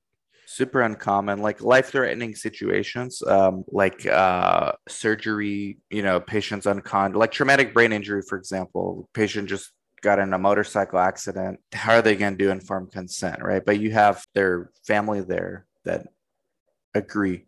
[0.45, 7.73] super uncommon like life-threatening situations um, like uh, surgery you know patients uncon like traumatic
[7.73, 9.09] brain injury for example.
[9.13, 9.71] Patient just
[10.01, 11.59] got in a motorcycle accident.
[11.73, 13.63] How are they going to do informed consent right?
[13.65, 16.07] But you have their family there that
[16.93, 17.45] agree.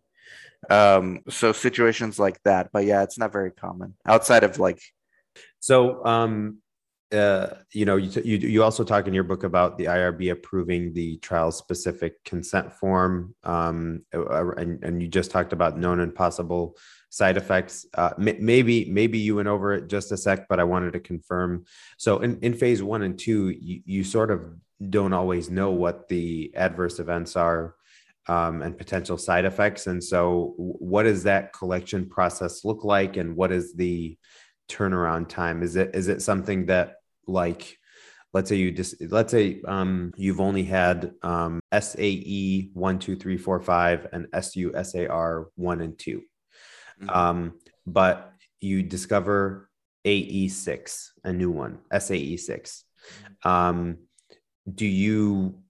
[0.68, 4.82] Um, so situations like that but yeah it's not very common outside of like
[5.60, 6.58] so um
[7.12, 10.92] uh, you know, you, you you also talk in your book about the IRB approving
[10.92, 16.76] the trial specific consent form, um, and and you just talked about known and possible
[17.08, 17.86] side effects.
[17.94, 21.64] Uh, maybe maybe you went over it just a sec, but I wanted to confirm.
[21.96, 24.42] So in in phase one and two, you, you sort of
[24.90, 27.74] don't always know what the adverse events are
[28.26, 33.34] um, and potential side effects, and so what does that collection process look like, and
[33.34, 34.18] what is the
[34.68, 35.62] turnaround time?
[35.62, 36.96] Is it is it something that
[37.28, 37.78] like
[38.34, 43.36] let's say you just let's say um, you've only had um, SAE one two three
[43.36, 47.10] four five and SUSAR one and 2 mm-hmm.
[47.10, 47.54] um,
[47.86, 49.68] but you discover
[50.04, 52.84] AE six, a new one, SAE six.
[53.44, 53.98] Um,
[54.72, 55.62] do you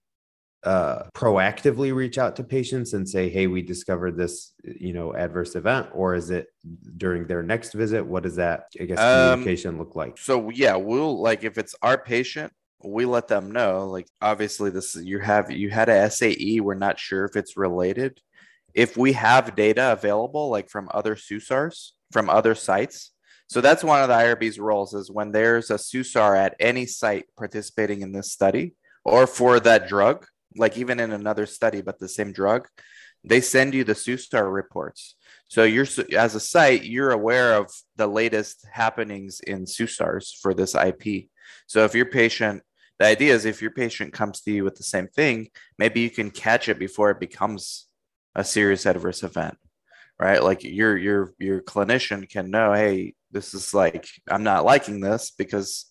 [0.65, 5.55] uh, proactively reach out to patients and say, "Hey, we discovered this, you know, adverse
[5.55, 6.49] event," or is it
[6.97, 8.05] during their next visit?
[8.05, 10.19] What does that, I guess, um, communication um, look like?
[10.19, 12.53] So yeah, we'll like if it's our patient,
[12.83, 13.87] we let them know.
[13.87, 16.61] Like obviously, this you have you had a SAE.
[16.61, 18.21] We're not sure if it's related.
[18.75, 23.13] If we have data available, like from other SUSARs from other sites,
[23.49, 27.27] so that's one of the IRB's roles is when there's a SUSAR at any site
[27.37, 30.27] participating in this study or for that drug
[30.57, 32.69] like even in another study, but the same drug,
[33.25, 35.17] they send you the SUSAR reports.
[35.49, 35.87] So you're
[36.17, 41.29] as a site, you're aware of the latest happenings in SUSARs for this IP.
[41.67, 42.63] So if your patient,
[42.99, 46.11] the idea is if your patient comes to you with the same thing, maybe you
[46.11, 47.87] can catch it before it becomes
[48.35, 49.57] a serious adverse event,
[50.19, 50.43] right?
[50.43, 55.31] Like your your your clinician can know, hey, this is like I'm not liking this
[55.31, 55.87] because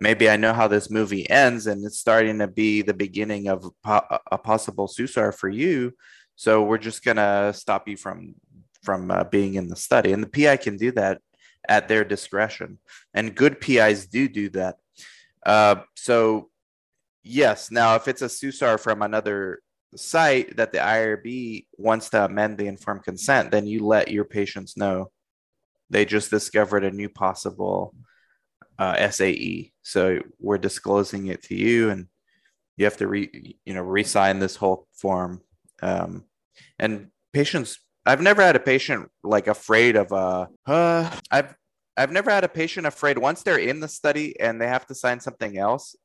[0.00, 3.70] maybe I know how this movie ends and it's starting to be the beginning of
[3.84, 5.94] a possible SUSAR for you.
[6.36, 8.34] So we're just going to stop you from
[8.82, 10.12] from uh, being in the study.
[10.12, 11.20] And the PI can do that
[11.68, 12.78] at their discretion.
[13.14, 14.76] And good PIs do do that.
[15.44, 16.50] Uh, so
[17.24, 19.60] yes, now if it's a SUSAR from another
[19.96, 24.76] site that the IRB wants to amend the informed consent, then you let your patients
[24.76, 25.10] know
[25.90, 27.94] they just discovered a new possible
[28.78, 29.72] uh, SAE.
[29.82, 32.06] So we're disclosing it to you, and
[32.76, 35.42] you have to re you know re-sign this whole form.
[35.82, 36.24] Um,
[36.78, 40.48] and patients, I've never had a patient like afraid of a.
[40.66, 41.54] Uh, uh, I've
[41.96, 44.94] I've never had a patient afraid once they're in the study and they have to
[44.94, 45.96] sign something else.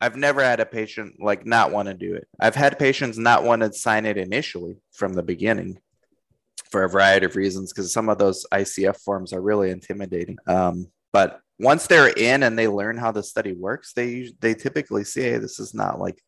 [0.00, 2.26] I've never had a patient like not want to do it.
[2.40, 5.80] I've had patients not want to sign it initially from the beginning
[6.70, 10.38] for a variety of reasons because some of those ICF forms are really intimidating.
[10.46, 15.04] Um, but once they're in and they learn how the study works, they they typically
[15.04, 16.22] say hey, this is not like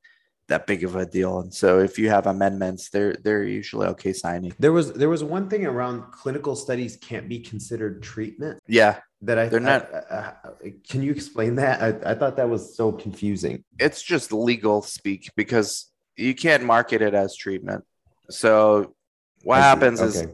[0.50, 1.40] that big of a deal.
[1.40, 4.52] And so if you have amendments, they're they're usually okay signing.
[4.58, 8.60] There was there was one thing around clinical studies can't be considered treatment.
[8.66, 8.98] Yeah.
[9.22, 9.92] That I they're not.
[9.94, 10.32] I,
[10.64, 11.82] I, can you explain that?
[11.82, 13.64] I, I thought that was so confusing.
[13.78, 17.84] It's just legal speak because you can't market it as treatment.
[18.28, 18.94] So
[19.42, 20.08] what happens okay.
[20.08, 20.28] is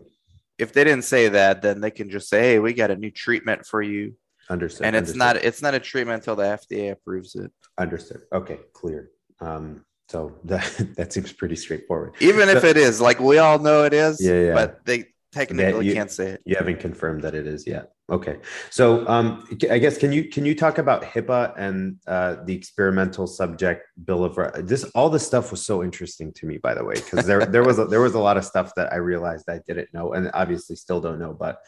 [0.59, 3.11] if they didn't say that, then they can just say, "Hey, we got a new
[3.11, 4.14] treatment for you."
[4.49, 4.86] Understood.
[4.86, 5.18] And it's understood.
[5.18, 7.51] not it's not a treatment until the FDA approves it.
[7.78, 8.22] Understood.
[8.32, 9.11] Okay, clear.
[9.40, 12.14] Um, so that that seems pretty straightforward.
[12.20, 14.55] Even so, if it is, like we all know it is, yeah, yeah.
[14.55, 16.42] but they technically you- can't say it.
[16.44, 17.92] You haven't confirmed that it is yet.
[18.09, 18.38] Okay.
[18.70, 23.26] So um, I guess can you can you talk about HIPAA and uh, the experimental
[23.26, 24.84] subject bill of Ri- this?
[24.94, 27.80] All this stuff was so interesting to me, by the way, because there there was
[27.80, 30.76] a, there was a lot of stuff that I realized I didn't know, and obviously
[30.76, 31.32] still don't know.
[31.32, 31.59] But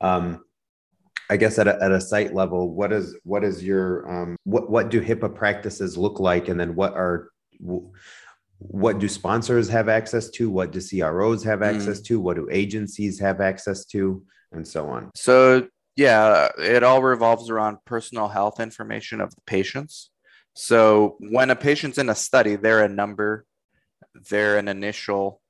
[0.00, 0.44] um,
[1.30, 4.70] I guess at a, at a site level, what is what is your um, what
[4.70, 7.30] what do HIPAA practices look like, and then what are
[8.58, 10.50] what do sponsors have access to?
[10.50, 12.20] What do CROs have access to?
[12.20, 14.22] What do agencies have access to?
[14.52, 15.10] And so on.
[15.14, 20.10] So yeah, it all revolves around personal health information of the patients.
[20.54, 23.44] So when a patient's in a study, they're a number,
[24.28, 25.40] they're an initial.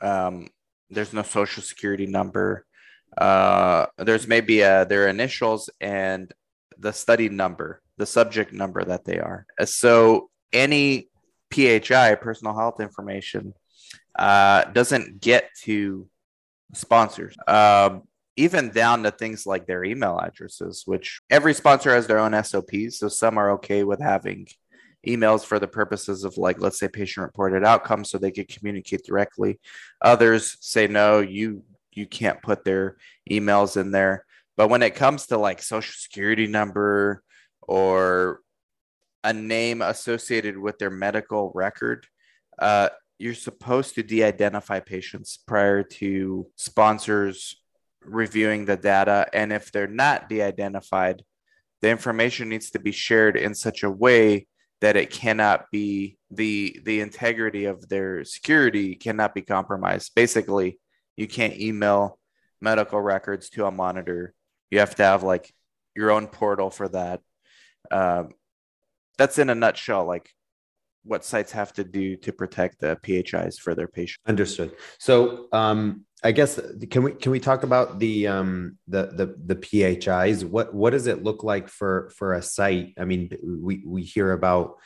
[0.00, 0.48] Um,
[0.90, 2.66] there's no social security number.
[3.16, 6.32] Uh, there's maybe a, their initials and
[6.78, 9.46] the study number, the subject number that they are.
[9.58, 11.08] Uh, So any
[11.52, 13.54] PHI, personal health information,
[14.18, 16.08] uh, doesn't get to
[16.74, 17.36] sponsors.
[17.46, 18.02] Um,
[18.36, 22.98] even down to things like their email addresses, which every sponsor has their own SOPs.
[22.98, 24.48] So some are okay with having
[25.06, 29.04] emails for the purposes of like, let's say patient reported outcomes so they could communicate
[29.04, 29.60] directly.
[30.02, 31.62] Others say, no, you,
[31.96, 32.96] you can't put their
[33.30, 34.24] emails in there.
[34.56, 37.22] But when it comes to like social security number
[37.62, 38.40] or
[39.22, 42.06] a name associated with their medical record,
[42.58, 47.56] uh, you're supposed to de-identify patients prior to sponsors
[48.04, 49.26] reviewing the data.
[49.32, 51.24] And if they're not de-identified,
[51.80, 54.46] the information needs to be shared in such a way
[54.80, 60.12] that it cannot be the the integrity of their security cannot be compromised.
[60.14, 60.78] Basically,
[61.16, 62.18] you can't email
[62.60, 64.34] medical records to a monitor.
[64.70, 65.52] You have to have like
[65.94, 67.20] your own portal for that.
[67.90, 68.30] Um,
[69.18, 70.30] that's in a nutshell, like
[71.04, 74.22] what sites have to do to protect the PHIs for their patients.
[74.26, 74.72] Understood.
[74.98, 76.58] So um, I guess
[76.90, 80.44] can we can we talk about the um, the the the PHIs?
[80.44, 82.94] What what does it look like for for a site?
[82.98, 84.76] I mean, we we hear about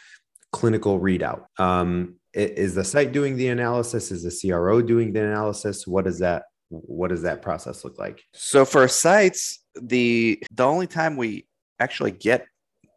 [0.53, 1.45] clinical readout.
[1.59, 4.11] Um, is the site doing the analysis?
[4.11, 5.87] Is the CRO doing the analysis?
[5.87, 8.23] What does that what does that process look like?
[8.35, 11.47] So for sites, the the only time we
[11.81, 12.47] actually get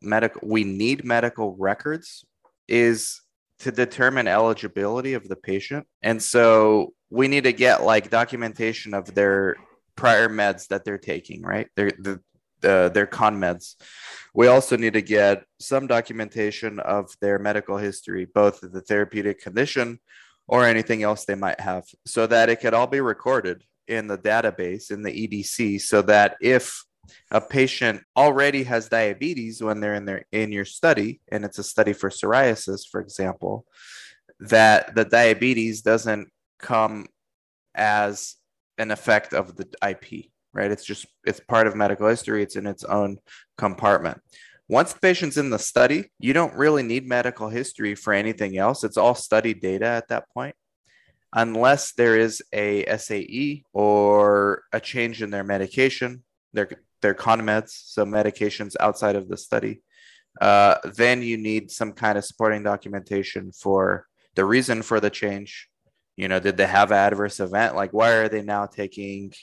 [0.02, 2.26] medical we need medical records
[2.68, 3.22] is
[3.60, 5.86] to determine eligibility of the patient.
[6.02, 9.56] And so we need to get like documentation of their
[9.96, 11.68] prior meds that they're taking, right?
[11.76, 12.20] Their the
[12.64, 13.76] uh, their con meds.
[14.34, 20.00] We also need to get some documentation of their medical history, both the therapeutic condition
[20.48, 24.18] or anything else they might have, so that it could all be recorded in the
[24.18, 26.84] database in the EDC, so that if
[27.32, 31.64] a patient already has diabetes when they're in their in your study, and it's a
[31.64, 33.66] study for psoriasis, for example,
[34.40, 37.08] that the diabetes doesn't come
[37.76, 38.36] as
[38.78, 40.72] an effect of the IP, right?
[40.72, 42.44] It's just it's part of medical history.
[42.44, 43.18] It's in its own
[43.58, 44.22] compartment.
[44.68, 48.84] Once the patient's in the study, you don't really need medical history for anything else.
[48.84, 50.56] It's all study data at that point,
[51.34, 56.24] unless there is a SAE or a change in their medication,
[56.54, 56.70] their
[57.02, 59.82] their conmeds, so medications outside of the study.
[60.40, 65.68] Uh, then you need some kind of supporting documentation for the reason for the change.
[66.16, 67.76] You know, did they have an adverse event?
[67.76, 69.34] Like, why are they now taking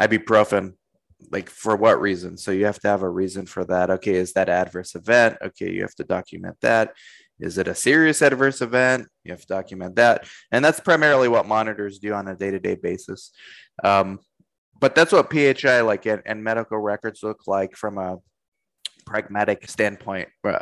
[0.00, 0.74] ibuprofen?
[1.32, 2.36] Like, for what reason?
[2.36, 3.90] So you have to have a reason for that.
[3.90, 5.36] Okay, is that adverse event?
[5.42, 6.94] Okay, you have to document that.
[7.40, 9.08] Is it a serious adverse event?
[9.24, 10.26] You have to document that.
[10.50, 13.30] And that's primarily what monitors do on a day to day basis.
[13.84, 14.20] Um,
[14.80, 18.18] but that's what PHI like and, and medical records look like from a
[19.06, 20.58] pragmatic standpoint, uh,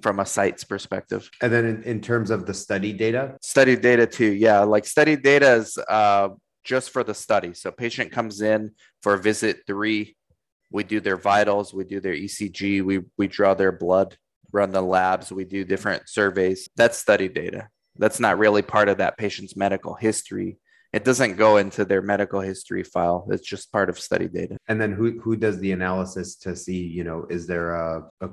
[0.00, 1.28] from a site's perspective.
[1.42, 4.60] And then in, in terms of the study data, Study data too, yeah.
[4.60, 6.28] Like study data is uh,
[6.68, 7.54] just for the study.
[7.54, 10.16] So patient comes in for visit three,
[10.70, 14.18] we do their vitals, we do their ECG, we we draw their blood,
[14.52, 16.68] run the labs, we do different surveys.
[16.76, 17.68] That's study data.
[17.96, 20.58] That's not really part of that patient's medical history.
[20.92, 23.26] It doesn't go into their medical history file.
[23.30, 24.58] It's just part of study data.
[24.68, 28.28] and then who who does the analysis to see you know is there a, a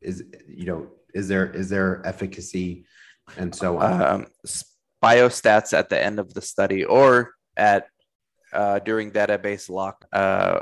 [0.00, 2.86] is you know is there is there efficacy
[3.36, 4.26] and so on um,
[5.04, 7.88] biostats at the end of the study or at
[8.52, 10.60] uh, during database lock uh,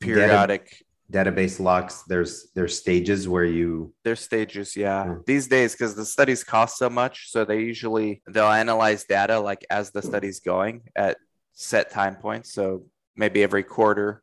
[0.00, 0.84] periodic.
[1.10, 5.04] database locks there's there's stages where you there's stages yeah.
[5.04, 5.14] Hmm.
[5.26, 9.64] these days because the studies cost so much so they usually they'll analyze data like
[9.70, 11.16] as the study's going at
[11.54, 12.84] set time points so
[13.18, 14.22] maybe every quarter.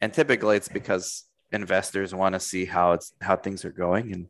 [0.00, 4.26] And typically it's because investors want to see how it's how things are going and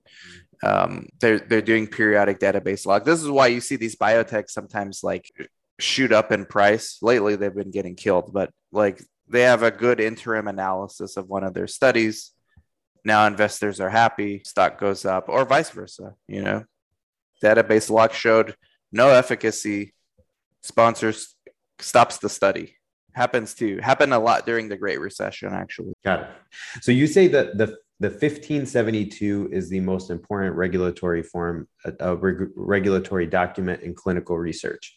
[0.63, 5.03] um, they're they're doing periodic database log this is why you see these biotechs sometimes
[5.03, 5.31] like
[5.79, 6.99] shoot up in price.
[7.03, 11.45] Lately, they've been getting killed, but like they have a good interim analysis of one
[11.45, 12.33] of their studies.
[13.05, 16.15] Now investors are happy, stock goes up, or vice versa.
[16.29, 16.65] You know,
[17.43, 18.57] database lock showed
[18.93, 19.95] no efficacy.
[20.63, 21.35] Sponsors
[21.79, 22.77] stops the study.
[23.13, 25.95] Happens to happen a lot during the Great Recession, actually.
[26.05, 26.29] Got it.
[26.83, 32.17] So you say that the the 1572 is the most important regulatory form, a, a
[32.17, 34.95] reg- regulatory document in clinical research.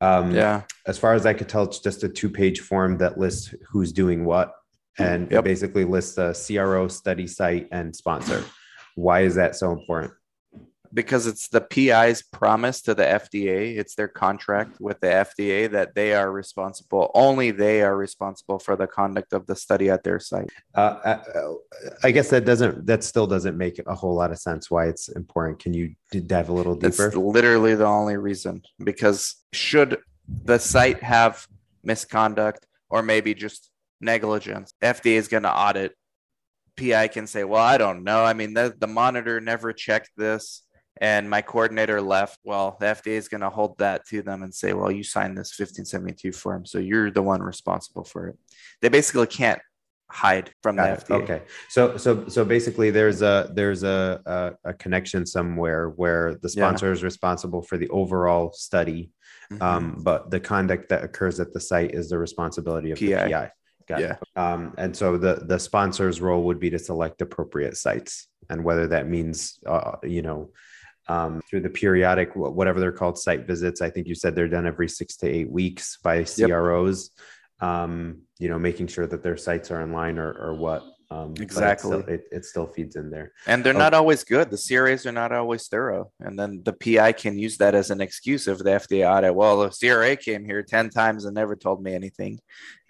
[0.00, 0.62] Um, Yeah.
[0.86, 3.92] As far as I could tell, it's just a two page form that lists who's
[3.92, 4.52] doing what
[4.98, 5.44] and Yep.
[5.44, 8.44] basically lists a CRO, study site, and sponsor.
[8.96, 10.12] Why is that so important?
[10.94, 13.76] Because it's the PI's promise to the FDA.
[13.76, 17.10] It's their contract with the FDA that they are responsible.
[17.14, 20.50] Only they are responsible for the conduct of the study at their site.
[20.74, 24.70] Uh, I, I guess that doesn't, that still doesn't make a whole lot of sense
[24.70, 25.60] why it's important.
[25.60, 25.94] Can you
[26.26, 27.04] dive a little deeper?
[27.04, 28.62] That's literally the only reason.
[28.82, 29.98] Because should
[30.44, 31.46] the site have
[31.82, 33.70] misconduct or maybe just
[34.00, 35.96] negligence, FDA is going to audit.
[36.76, 38.24] PI can say, "Well, I don't know.
[38.24, 40.62] I mean, the, the monitor never checked this."
[41.02, 44.54] And my coordinator left, well, the FDA is going to hold that to them and
[44.54, 48.36] say, well, you signed this 1572 form, so you're the one responsible for it.
[48.80, 49.60] They basically can't
[50.08, 51.18] hide from Got the it.
[51.18, 51.22] FDA.
[51.24, 51.42] Okay.
[51.70, 54.20] So so so basically there's a there's a
[54.64, 56.62] a, a connection somewhere where the Yeah.
[56.68, 59.10] sponsor is responsible for the overall study,
[59.50, 59.60] Mhm.
[59.62, 63.28] um, but the conduct that occurs at the site is the responsibility of the PI.
[63.28, 63.50] PI.
[63.88, 64.12] Got Yeah.
[64.20, 64.38] it.
[64.38, 68.86] Um, and so the the sponsor's role would be to select appropriate sites, and whether
[68.94, 70.52] that means uh, you know
[71.08, 73.80] um, through the periodic whatever they're called site visits.
[73.80, 77.10] I think you said they're done every six to eight weeks by CROs.
[77.60, 80.82] Um, you know, making sure that their sites are in line or, or what.
[81.12, 81.90] Um, but it Exactly.
[81.90, 83.32] still- It, it still feeds in there.
[83.46, 83.86] And they're Oh.
[83.86, 84.50] not always good.
[84.50, 86.10] The CRAs are not always thorough.
[86.20, 89.34] And then the PI can use that as an excuse of the FDA audit.
[89.34, 92.40] Well, the CRA came here 10 times and never told me anything.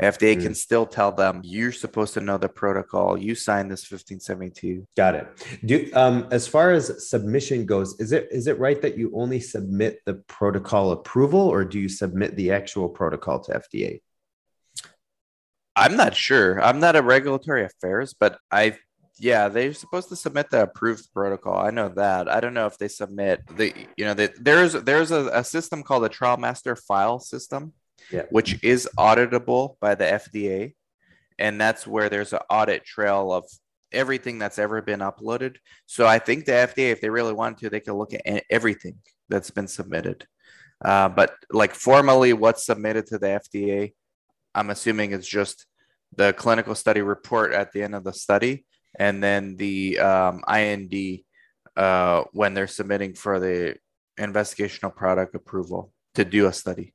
[0.00, 0.42] FDA Mm.
[0.42, 3.16] can still tell them, you're supposed to know the protocol.
[3.16, 4.86] You signed this 1572.
[4.96, 5.26] Got it.
[5.64, 9.40] Do um, as far as submission goes, is it is it right that you only
[9.40, 14.00] submit the protocol approval, or do you submit the actual protocol to FDA?
[15.74, 16.62] I'm not sure.
[16.62, 18.76] I'm not a regulatory affairs, but I,
[19.18, 21.56] yeah, they're supposed to submit the approved protocol.
[21.58, 22.28] I know that.
[22.28, 25.82] I don't know if they submit the, you know, that there's there's a, a system
[25.82, 27.72] called the Trial Master File System,
[28.10, 28.24] Yeah.
[28.30, 30.74] which is auditable by the FDA,
[31.38, 33.44] and that's where there's an audit trail of
[33.92, 35.56] everything that's ever been uploaded.
[35.86, 38.96] So I think the FDA, if they really wanted to, they could look at everything
[39.28, 40.26] that's been submitted.
[40.84, 43.92] Uh, but like formally, what's submitted to the FDA,
[44.54, 45.66] I'm assuming it's just
[46.16, 48.64] the clinical study report at the end of the study,
[48.98, 51.20] and then the um, IND
[51.76, 53.76] uh, when they're submitting for the
[54.18, 56.94] investigational product approval to do a study.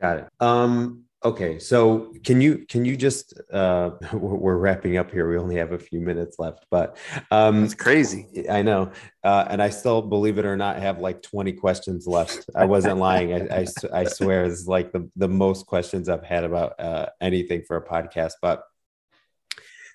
[0.00, 0.28] Got it.
[0.38, 5.28] Um, okay, so can you can you just uh, we're wrapping up here.
[5.28, 6.96] We only have a few minutes left, but
[7.30, 8.48] um, It's crazy.
[8.48, 8.92] I know,
[9.24, 12.48] uh, and I still, believe it or not, have like 20 questions left.
[12.54, 13.50] I wasn't lying.
[13.50, 17.62] I I swear, this is like the, the most questions I've had about uh, anything
[17.66, 18.34] for a podcast.
[18.40, 18.62] But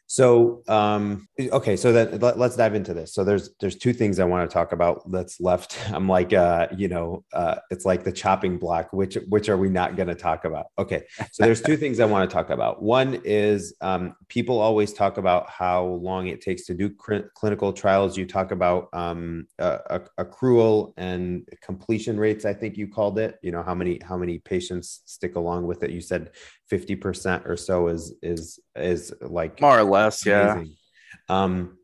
[0.08, 3.14] so, um, okay, so then let, us dive into this.
[3.14, 5.80] So there's there's two things I want to talk about that's left.
[5.94, 8.92] I'm like, uh, you know, uh, it's like the chopping block.
[8.92, 10.68] Which which are we not going to talk about?
[10.78, 12.84] Okay, so there's two things I want to talk about.
[12.84, 17.72] One is um, people always talk about how long it takes to do cl- clinical
[17.72, 18.18] trials.
[18.18, 22.46] You talk about um, uh, accrual and completion rates.
[22.46, 23.40] I think you called it.
[23.42, 25.92] You know how many how many patients stick along with it.
[25.92, 26.32] You said
[26.68, 30.64] fifty percent or so is is is like More or less, yeah.
[31.30, 31.78] Um,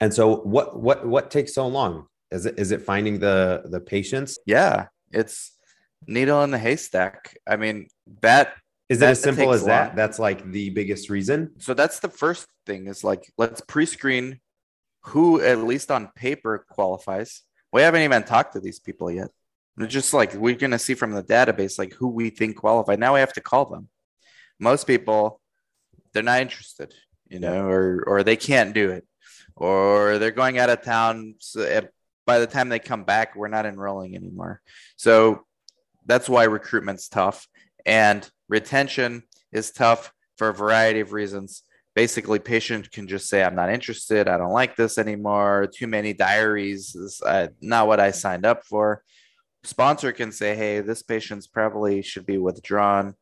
[0.00, 2.06] and so what what what takes so long?
[2.30, 4.38] Is it is it finding the the patients?
[4.46, 5.52] Yeah, it's
[6.06, 7.36] needle in the haystack.
[7.46, 7.88] I mean,
[8.20, 8.54] that
[8.88, 9.94] Is it as simple as that?
[9.94, 11.52] That's like the biggest reason.
[11.58, 14.40] so that's the first thing is like let's pre-screen
[15.06, 17.42] who at least on paper qualifies.
[17.72, 19.28] We haven't even talked to these people yet.
[19.76, 22.98] They're just like we're gonna see from the database like who we think qualified.
[22.98, 23.88] Now we have to call them.
[24.58, 25.40] Most people,
[26.12, 26.94] they're not interested,
[27.28, 29.06] you know, or or they can't do it,
[29.56, 31.34] or they're going out of town.
[31.38, 31.88] So
[32.26, 34.60] by the time they come back, we're not enrolling anymore.
[34.96, 35.44] So
[36.06, 37.46] that's why recruitment's tough,
[37.86, 39.22] and retention
[39.52, 41.62] is tough for a variety of reasons.
[41.94, 44.28] Basically, patient can just say, "I'm not interested.
[44.28, 45.68] I don't like this anymore.
[45.72, 46.92] Too many diaries.
[46.92, 49.02] This is uh, not what I signed up for."
[49.64, 53.14] Sponsor can say, "Hey, this patient's probably should be withdrawn."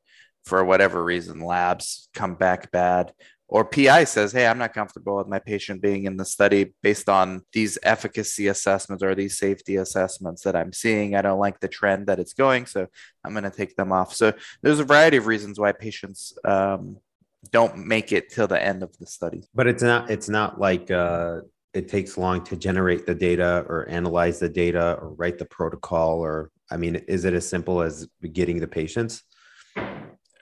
[0.44, 3.12] For whatever reason labs come back bad
[3.50, 7.08] or PI says, Hey, I'm not comfortable with my patient being in the study based
[7.08, 11.16] on these efficacy assessments or these safety assessments that I'm seeing.
[11.16, 12.66] I don't like the trend that it's going.
[12.66, 12.86] So
[13.24, 14.14] I'm going to take them off.
[14.14, 16.98] So there's a variety of reasons why patients um,
[17.50, 19.42] don't make it till the end of the study.
[19.52, 21.40] But it's not, it's not like, uh,
[21.72, 26.18] it takes long to generate the data or analyze the data or write the protocol
[26.18, 29.22] or i mean is it as simple as getting the patients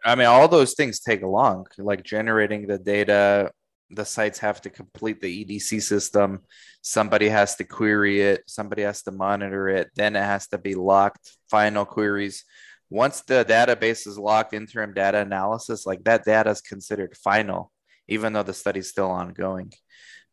[0.09, 3.51] I mean, all those things take long, like generating the data.
[3.91, 6.41] The sites have to complete the EDC system.
[6.83, 8.43] Somebody has to query it.
[8.47, 9.91] Somebody has to monitor it.
[9.95, 11.33] Then it has to be locked.
[11.51, 12.45] Final queries.
[12.91, 17.71] Once the database is locked, interim data analysis, like that data is considered final,
[18.09, 19.73] even though the study is still ongoing.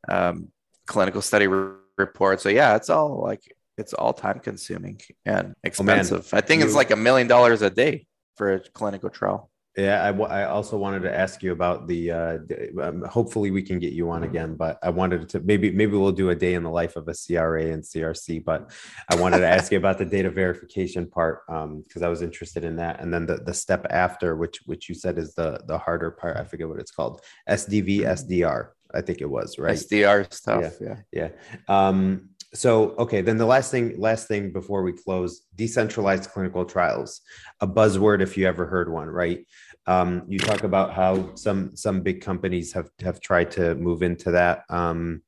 [0.08, 0.50] Um,
[0.86, 2.40] clinical study re- report.
[2.40, 3.42] So yeah, it's all like
[3.78, 6.30] it's all time consuming and expensive.
[6.32, 8.08] Oh, I think you, it's like a million dollars a day
[8.38, 9.50] for a clinical trial.
[9.78, 12.12] Yeah, I, I also wanted to ask you about the.
[12.12, 12.38] Uh,
[12.82, 16.14] um, hopefully, we can get you on again, but I wanted to maybe maybe we'll
[16.14, 18.46] do a day in the life of a CRA and CRC.
[18.46, 18.72] But
[19.10, 22.64] I wanted to ask you about the data verification part because um, I was interested
[22.64, 25.78] in that, and then the, the step after, which which you said is the the
[25.78, 26.38] harder part.
[26.38, 27.22] I forget what it's called.
[27.50, 28.70] SDV SDR.
[28.94, 29.76] I think it was right.
[29.76, 30.76] SDR stuff.
[30.80, 31.30] Yeah, yeah.
[31.68, 31.90] yeah.
[31.92, 37.22] Um, so okay then the last thing last thing before we close decentralized clinical trials
[37.60, 39.46] a buzzword if you ever heard one right
[39.88, 44.32] um, you talk about how some some big companies have have tried to move into
[44.32, 45.22] that um,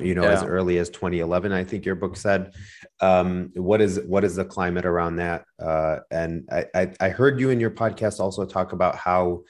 [0.00, 0.32] you know yeah.
[0.32, 2.52] as early as 2011 i think your book said
[3.00, 7.40] um, what is what is the climate around that uh, and I, I i heard
[7.40, 9.42] you in your podcast also talk about how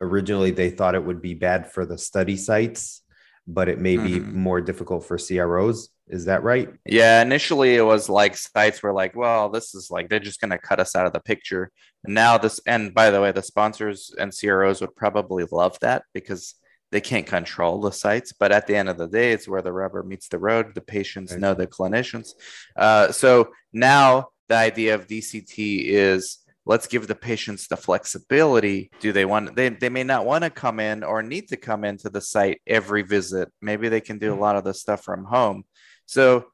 [0.00, 3.02] originally they thought it would be bad for the study sites
[3.46, 4.38] but it may be mm-hmm.
[4.38, 6.68] more difficult for cros is that right?
[6.84, 10.50] Yeah, initially it was like sites were like, well, this is like they're just going
[10.50, 11.70] to cut us out of the picture.
[12.04, 16.04] And now this, and by the way, the sponsors and CROs would probably love that
[16.12, 16.54] because
[16.90, 18.32] they can't control the sites.
[18.32, 20.74] But at the end of the day, it's where the rubber meets the road.
[20.74, 22.30] The patients know the clinicians.
[22.76, 29.12] Uh, so now the idea of DCT is let's give the patients the flexibility do
[29.12, 32.08] they want they, they may not want to come in or need to come into
[32.08, 35.64] the site every visit maybe they can do a lot of the stuff from home
[36.12, 36.44] so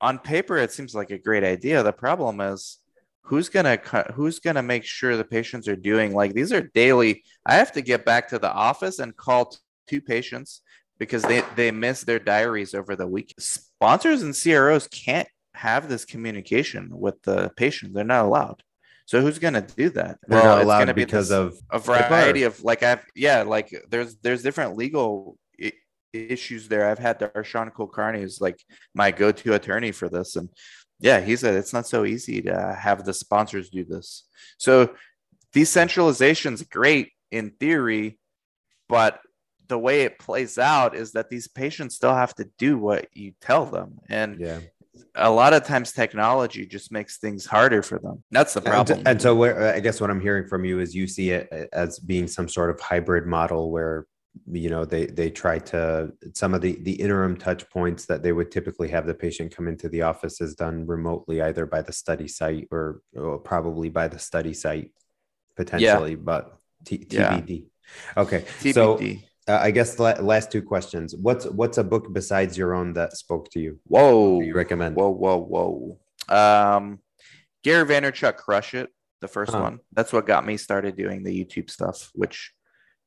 [0.00, 1.82] on paper, it seems like a great idea.
[1.82, 2.78] The problem is
[3.22, 3.78] who's gonna
[4.14, 7.24] who's gonna make sure the patients are doing like these are daily.
[7.44, 9.56] I have to get back to the office and call
[9.88, 10.62] two patients
[10.98, 13.34] because they they miss their diaries over the week.
[13.40, 17.92] Sponsors and CROs can't have this communication with the patient.
[17.92, 18.62] They're not allowed.
[19.06, 20.18] So who's going to do that?
[20.26, 23.74] They're well, it's going to be because of a variety of like I've yeah like
[23.88, 25.38] there's there's different legal
[26.16, 26.88] issues there.
[26.88, 28.58] I've had Darshan Kulkarni is like
[28.94, 30.48] my go-to attorney for this, and
[31.00, 34.24] yeah, he said it's not so easy to have the sponsors do this.
[34.58, 34.94] So
[35.52, 38.18] decentralization is great in theory,
[38.88, 39.20] but
[39.68, 43.32] the way it plays out is that these patients still have to do what you
[43.40, 44.60] tell them, and yeah.
[45.14, 48.24] A lot of times, technology just makes things harder for them.
[48.30, 49.00] That's the problem.
[49.00, 51.68] And, and so, where, I guess what I'm hearing from you is you see it
[51.74, 54.06] as being some sort of hybrid model where
[54.50, 58.32] you know they they try to some of the the interim touch points that they
[58.32, 61.92] would typically have the patient come into the office is done remotely either by the
[61.92, 64.90] study site or, or probably by the study site
[65.56, 66.16] potentially yeah.
[66.16, 67.64] but T- tbd
[68.16, 68.22] yeah.
[68.22, 68.74] okay TBD.
[68.74, 68.98] so
[69.52, 73.16] uh, i guess the last two questions what's what's a book besides your own that
[73.16, 75.98] spoke to you whoa you recommend whoa whoa whoa
[76.28, 76.98] um
[77.64, 78.90] gary vaynerchuk crush it
[79.20, 79.60] the first huh.
[79.60, 82.52] one that's what got me started doing the youtube stuff which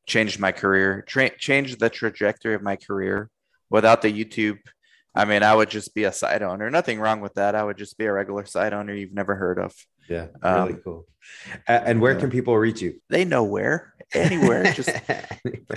[0.07, 3.29] changed my career, tra- changed the trajectory of my career.
[3.69, 4.57] Without the YouTube,
[5.13, 6.69] I mean, I would just be a side owner.
[6.69, 7.53] Nothing wrong with that.
[7.53, 9.75] I would just be a regular side owner you've never heard of.
[10.09, 11.05] Yeah, really um, cool.
[11.67, 12.99] And where can people reach you?
[13.09, 14.63] They know where, anywhere.
[14.73, 14.89] Just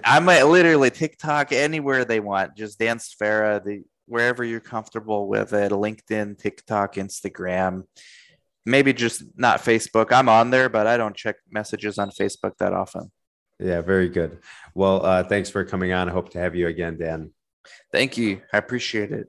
[0.04, 2.56] I'm literally TikTok, anywhere they want.
[2.56, 5.72] Just Dan Sfera, the wherever you're comfortable with it.
[5.72, 7.84] LinkedIn, TikTok, Instagram.
[8.64, 10.12] Maybe just not Facebook.
[10.12, 13.10] I'm on there, but I don't check messages on Facebook that often.
[13.62, 14.38] Yeah, very good.
[14.74, 16.08] Well, uh, thanks for coming on.
[16.08, 17.30] I hope to have you again, Dan.
[17.92, 18.40] Thank you.
[18.52, 19.28] I appreciate it.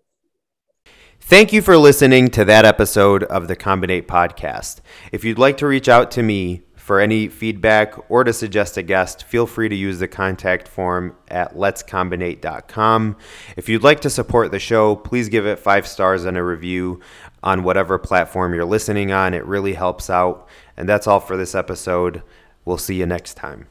[1.20, 4.82] Thank you for listening to that episode of the Combinate podcast.
[5.12, 8.84] If you'd like to reach out to me for any feedback or to suggest a
[8.84, 13.16] guest, feel free to use the contact form at letscombinate.com.
[13.56, 17.00] If you'd like to support the show, please give it five stars and a review
[17.42, 19.34] on whatever platform you're listening on.
[19.34, 20.50] It really helps out.
[20.76, 22.22] And that's all for this episode.
[22.66, 23.68] We'll see you next time.